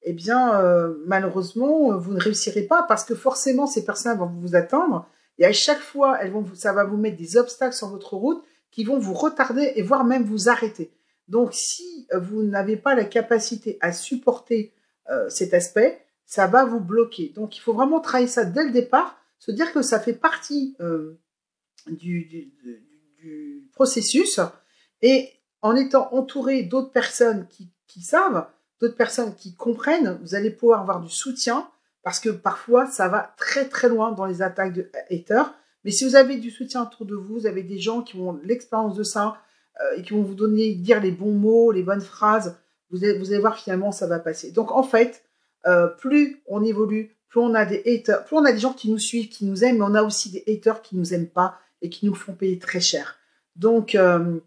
eh 0.02 0.14
bien, 0.14 0.60
euh, 0.60 0.96
malheureusement, 1.06 1.98
vous 1.98 2.14
ne 2.14 2.20
réussirez 2.20 2.64
pas 2.64 2.84
parce 2.84 3.06
que 3.06 3.16
forcément, 3.16 3.68
ces 3.68 3.86
personnes 3.86 4.18
vont 4.18 4.26
vous 4.26 4.56
attendre 4.56 5.08
et 5.38 5.46
à 5.46 5.54
chaque 5.54 5.80
fois, 5.80 6.18
elles 6.22 6.32
vont 6.32 6.46
ça 6.54 6.74
va 6.74 6.84
vous 6.84 6.98
mettre 6.98 7.18
des 7.18 7.38
obstacles 7.38 7.76
sur 7.76 7.88
votre 7.88 8.16
route 8.16 8.44
qui 8.72 8.84
vont 8.84 9.00
vous 9.00 9.14
retarder 9.14 9.72
et 9.76 9.82
voire 9.82 10.04
même 10.04 10.24
vous 10.24 10.50
arrêter. 10.50 10.92
Donc, 11.28 11.54
si 11.54 12.08
vous 12.14 12.44
n'avez 12.44 12.76
pas 12.76 12.96
la 12.96 13.06
capacité 13.06 13.78
à 13.82 13.92
supporter 13.92 14.74
euh, 15.10 15.30
cet 15.30 15.54
aspect, 15.54 16.04
ça 16.30 16.46
va 16.46 16.64
vous 16.64 16.80
bloquer. 16.80 17.34
Donc, 17.36 17.58
il 17.58 17.60
faut 17.60 17.74
vraiment 17.74 18.00
travailler 18.00 18.28
ça 18.28 18.46
dès 18.46 18.64
le 18.64 18.70
départ, 18.70 19.20
se 19.40 19.50
dire 19.50 19.74
que 19.74 19.82
ça 19.82 20.00
fait 20.00 20.14
partie 20.14 20.76
euh, 20.80 21.20
du, 21.88 22.54
processus 23.74 24.40
et 25.02 25.30
en 25.62 25.76
étant 25.76 26.14
entouré 26.14 26.62
d'autres 26.62 26.92
personnes 26.92 27.48
qui, 27.48 28.02
savent, 28.02 28.46
d'autres 28.80 28.96
personnes 28.96 29.34
qui 29.34 29.56
comprennent, 29.56 30.20
vous 30.22 30.36
allez 30.36 30.52
pouvoir 30.52 30.82
avoir 30.82 31.02
du 31.02 31.10
soutien 31.10 31.68
parce 32.04 32.20
que 32.20 32.30
parfois 32.30 32.86
ça 32.86 33.08
va 33.08 33.34
très 33.38 33.68
très 33.68 33.90
loin 33.90 34.12
dans 34.12 34.26
les 34.26 34.42
attaques 34.42 34.74
de 34.74 34.90
haters. 35.10 35.54
Mais 35.84 35.92
si 35.92 36.06
vous 36.06 36.16
avez 36.16 36.38
du 36.38 36.52
soutien 36.52 36.84
autour 36.84 37.06
de 37.06 37.16
vous, 37.16 37.40
vous 37.40 37.48
avez 37.48 37.64
des 37.64 37.80
gens 37.80 38.04
qui 38.04 38.18
ont 38.18 38.40
l'expérience 38.44 38.96
de 38.96 39.04
ça 39.04 39.42
euh, 39.82 39.98
et 39.98 40.04
qui 40.04 40.14
vont 40.14 40.24
vous 40.24 40.36
donner, 40.36 40.76
dire 40.76 41.02
les 41.02 41.12
bons 41.12 41.34
mots, 41.34 41.72
les 41.72 41.84
bonnes 41.84 42.02
phrases, 42.02 42.58
vous 42.92 43.04
allez 43.04 43.40
voir 43.40 43.58
finalement 43.58 43.92
ça 43.92 44.08
va 44.08 44.20
passer. 44.20 44.52
Donc 44.52 44.72
en 44.72 44.84
fait, 44.84 45.24
euh, 45.66 45.88
plus 45.88 46.42
on 46.48 46.64
évolue, 46.64 47.16
plus 47.28 47.40
on 47.40 47.54
a 47.54 47.66
des 47.66 47.82
haters, 47.86 48.26
plus 48.26 48.38
on 48.38 48.46
a 48.46 48.52
des 48.52 48.60
gens 48.60 48.74
qui 48.74 48.90
nous 48.90 48.98
suivent, 48.98 49.30
qui 49.30 49.46
nous 49.46 49.64
aiment, 49.64 49.78
mais 49.78 49.86
on 49.86 49.96
a 49.96 50.04
aussi 50.04 50.32
des 50.32 50.44
haters 50.48 50.82
qui 50.82 50.96
nous 50.96 51.14
aiment 51.14 51.30
pas 51.30 51.60
et 51.82 51.90
qui 51.90 52.06
nous 52.06 52.16
font 52.16 52.34
payer 52.34 52.60
très 52.60 52.80
cher. 52.80 53.18
Donc 53.56 53.96
euh, 53.96 54.40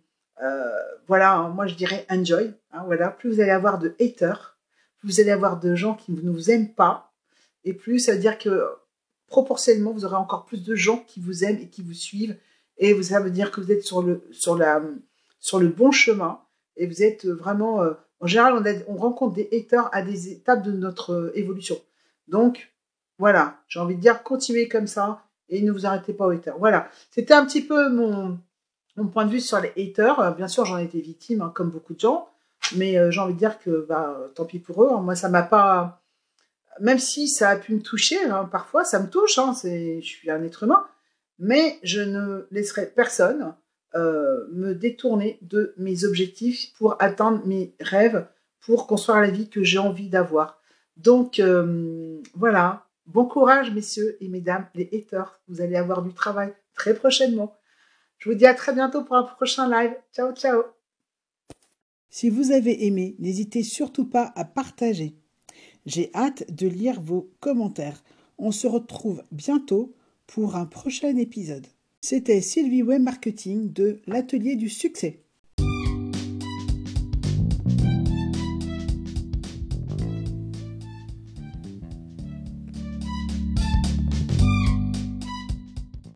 voilà, 1.06 1.50
moi 1.54 1.66
je 1.66 1.74
dirais 1.74 2.06
enjoy. 2.10 2.52
Hein, 2.72 2.82
voilà, 2.86 3.10
plus 3.10 3.30
vous 3.30 3.40
allez 3.40 3.50
avoir 3.50 3.78
de 3.78 3.94
haters, 4.00 4.58
plus 4.98 5.08
vous 5.08 5.20
allez 5.20 5.30
avoir 5.30 5.60
de 5.60 5.74
gens 5.74 5.94
qui 5.94 6.12
ne 6.12 6.30
vous 6.30 6.50
aiment 6.50 6.72
pas, 6.72 7.12
et 7.64 7.74
plus 7.74 7.98
ça 7.98 8.12
veut 8.12 8.18
dire 8.18 8.38
que 8.38 8.64
proportionnellement, 9.32 9.92
vous 9.92 10.04
aurez 10.04 10.16
encore 10.16 10.44
plus 10.44 10.62
de 10.62 10.76
gens 10.76 10.98
qui 10.98 11.18
vous 11.18 11.42
aiment 11.42 11.58
et 11.58 11.68
qui 11.68 11.82
vous 11.82 11.94
suivent. 11.94 12.36
Et 12.76 13.02
ça 13.02 13.18
veut 13.18 13.30
dire 13.30 13.50
que 13.50 13.60
vous 13.60 13.72
êtes 13.72 13.82
sur 13.82 14.02
le, 14.02 14.22
bon 15.68 15.90
chemin. 15.90 16.40
Et 16.76 16.86
vous 16.86 17.02
êtes 17.02 17.26
vraiment. 17.26 17.82
Euh, 17.82 17.94
en 18.22 18.26
général, 18.26 18.54
on, 18.54 18.94
on, 18.94 18.96
rencontre 18.96 19.34
des 19.34 19.48
haters 19.52 19.90
à 19.92 20.00
des 20.00 20.32
étapes 20.32 20.62
de 20.62 20.72
notre 20.72 21.12
euh, 21.12 21.32
évolution. 21.34 21.76
Donc, 22.28 22.72
voilà, 23.18 23.58
j'ai 23.68 23.80
envie 23.80 23.96
de 23.96 24.00
dire, 24.00 24.22
continuez 24.22 24.68
comme 24.68 24.86
ça 24.86 25.24
et 25.48 25.60
ne 25.60 25.70
vous 25.70 25.84
arrêtez 25.84 26.14
pas 26.14 26.26
aux 26.26 26.30
haters. 26.30 26.56
Voilà, 26.56 26.88
c'était 27.10 27.34
un 27.34 27.44
petit 27.44 27.62
peu 27.62 27.90
mon, 27.90 28.38
point 29.12 29.26
de 29.26 29.30
vue 29.30 29.40
sur 29.40 29.60
les 29.60 29.72
haters. 29.76 30.18
Euh, 30.20 30.30
bien 30.30 30.48
sûr, 30.48 30.64
j'en 30.64 30.78
ai 30.78 30.84
été 30.84 31.00
victime, 31.00 31.42
hein, 31.42 31.52
comme 31.54 31.68
beaucoup 31.68 31.94
de 31.94 32.00
gens. 32.00 32.28
Mais 32.76 32.96
j'ai 33.10 33.20
envie 33.20 33.34
de 33.34 33.38
dire 33.38 33.58
que, 33.58 33.84
bah, 33.86 34.16
tant 34.36 34.44
pis 34.44 34.60
pour 34.60 34.84
eux. 34.84 34.88
Hein. 34.92 35.00
moi, 35.00 35.16
ça 35.16 35.28
m'a 35.28 35.42
pas 35.42 36.02
même 36.80 36.98
si 36.98 37.28
ça 37.28 37.50
a 37.50 37.56
pu 37.56 37.74
me 37.74 37.82
toucher, 37.82 38.22
hein, 38.24 38.48
parfois 38.50 38.84
ça 38.84 38.98
me 39.00 39.08
touche, 39.08 39.36
je 39.36 40.00
suis 40.00 40.30
un 40.30 40.42
être 40.42 40.62
humain, 40.62 40.86
mais 41.38 41.78
je 41.82 42.00
ne 42.00 42.46
laisserai 42.50 42.86
personne 42.86 43.54
euh, 43.94 44.46
me 44.52 44.74
détourner 44.74 45.38
de 45.42 45.74
mes 45.76 46.04
objectifs 46.04 46.72
pour 46.78 46.96
atteindre 47.00 47.44
mes 47.46 47.74
rêves, 47.80 48.26
pour 48.60 48.86
construire 48.86 49.20
la 49.20 49.30
vie 49.30 49.48
que 49.48 49.62
j'ai 49.62 49.78
envie 49.78 50.08
d'avoir. 50.08 50.60
Donc 50.96 51.38
euh, 51.38 52.20
voilà, 52.34 52.86
bon 53.06 53.26
courage 53.26 53.70
messieurs 53.72 54.16
et 54.20 54.28
mesdames, 54.28 54.66
les 54.74 54.88
haters, 54.92 55.40
vous 55.48 55.60
allez 55.60 55.76
avoir 55.76 56.02
du 56.02 56.14
travail 56.14 56.54
très 56.74 56.94
prochainement. 56.94 57.56
Je 58.18 58.30
vous 58.30 58.36
dis 58.36 58.46
à 58.46 58.54
très 58.54 58.72
bientôt 58.72 59.02
pour 59.02 59.16
un 59.16 59.24
prochain 59.24 59.68
live. 59.68 59.94
Ciao 60.14 60.32
ciao 60.32 60.62
Si 62.08 62.30
vous 62.30 62.52
avez 62.52 62.86
aimé, 62.86 63.16
n'hésitez 63.18 63.62
surtout 63.62 64.08
pas 64.08 64.32
à 64.36 64.44
partager. 64.44 65.16
J'ai 65.86 66.10
hâte 66.14 66.50
de 66.54 66.68
lire 66.68 67.00
vos 67.00 67.30
commentaires. 67.40 68.02
On 68.38 68.52
se 68.52 68.66
retrouve 68.66 69.22
bientôt 69.32 69.94
pour 70.26 70.56
un 70.56 70.66
prochain 70.66 71.16
épisode. 71.16 71.66
C'était 72.04 72.40
Sylvie 72.40 72.82
Web 72.82 73.00
Marketing 73.00 73.72
de 73.72 74.00
l'Atelier 74.08 74.56
du 74.56 74.68
Succès. 74.68 75.21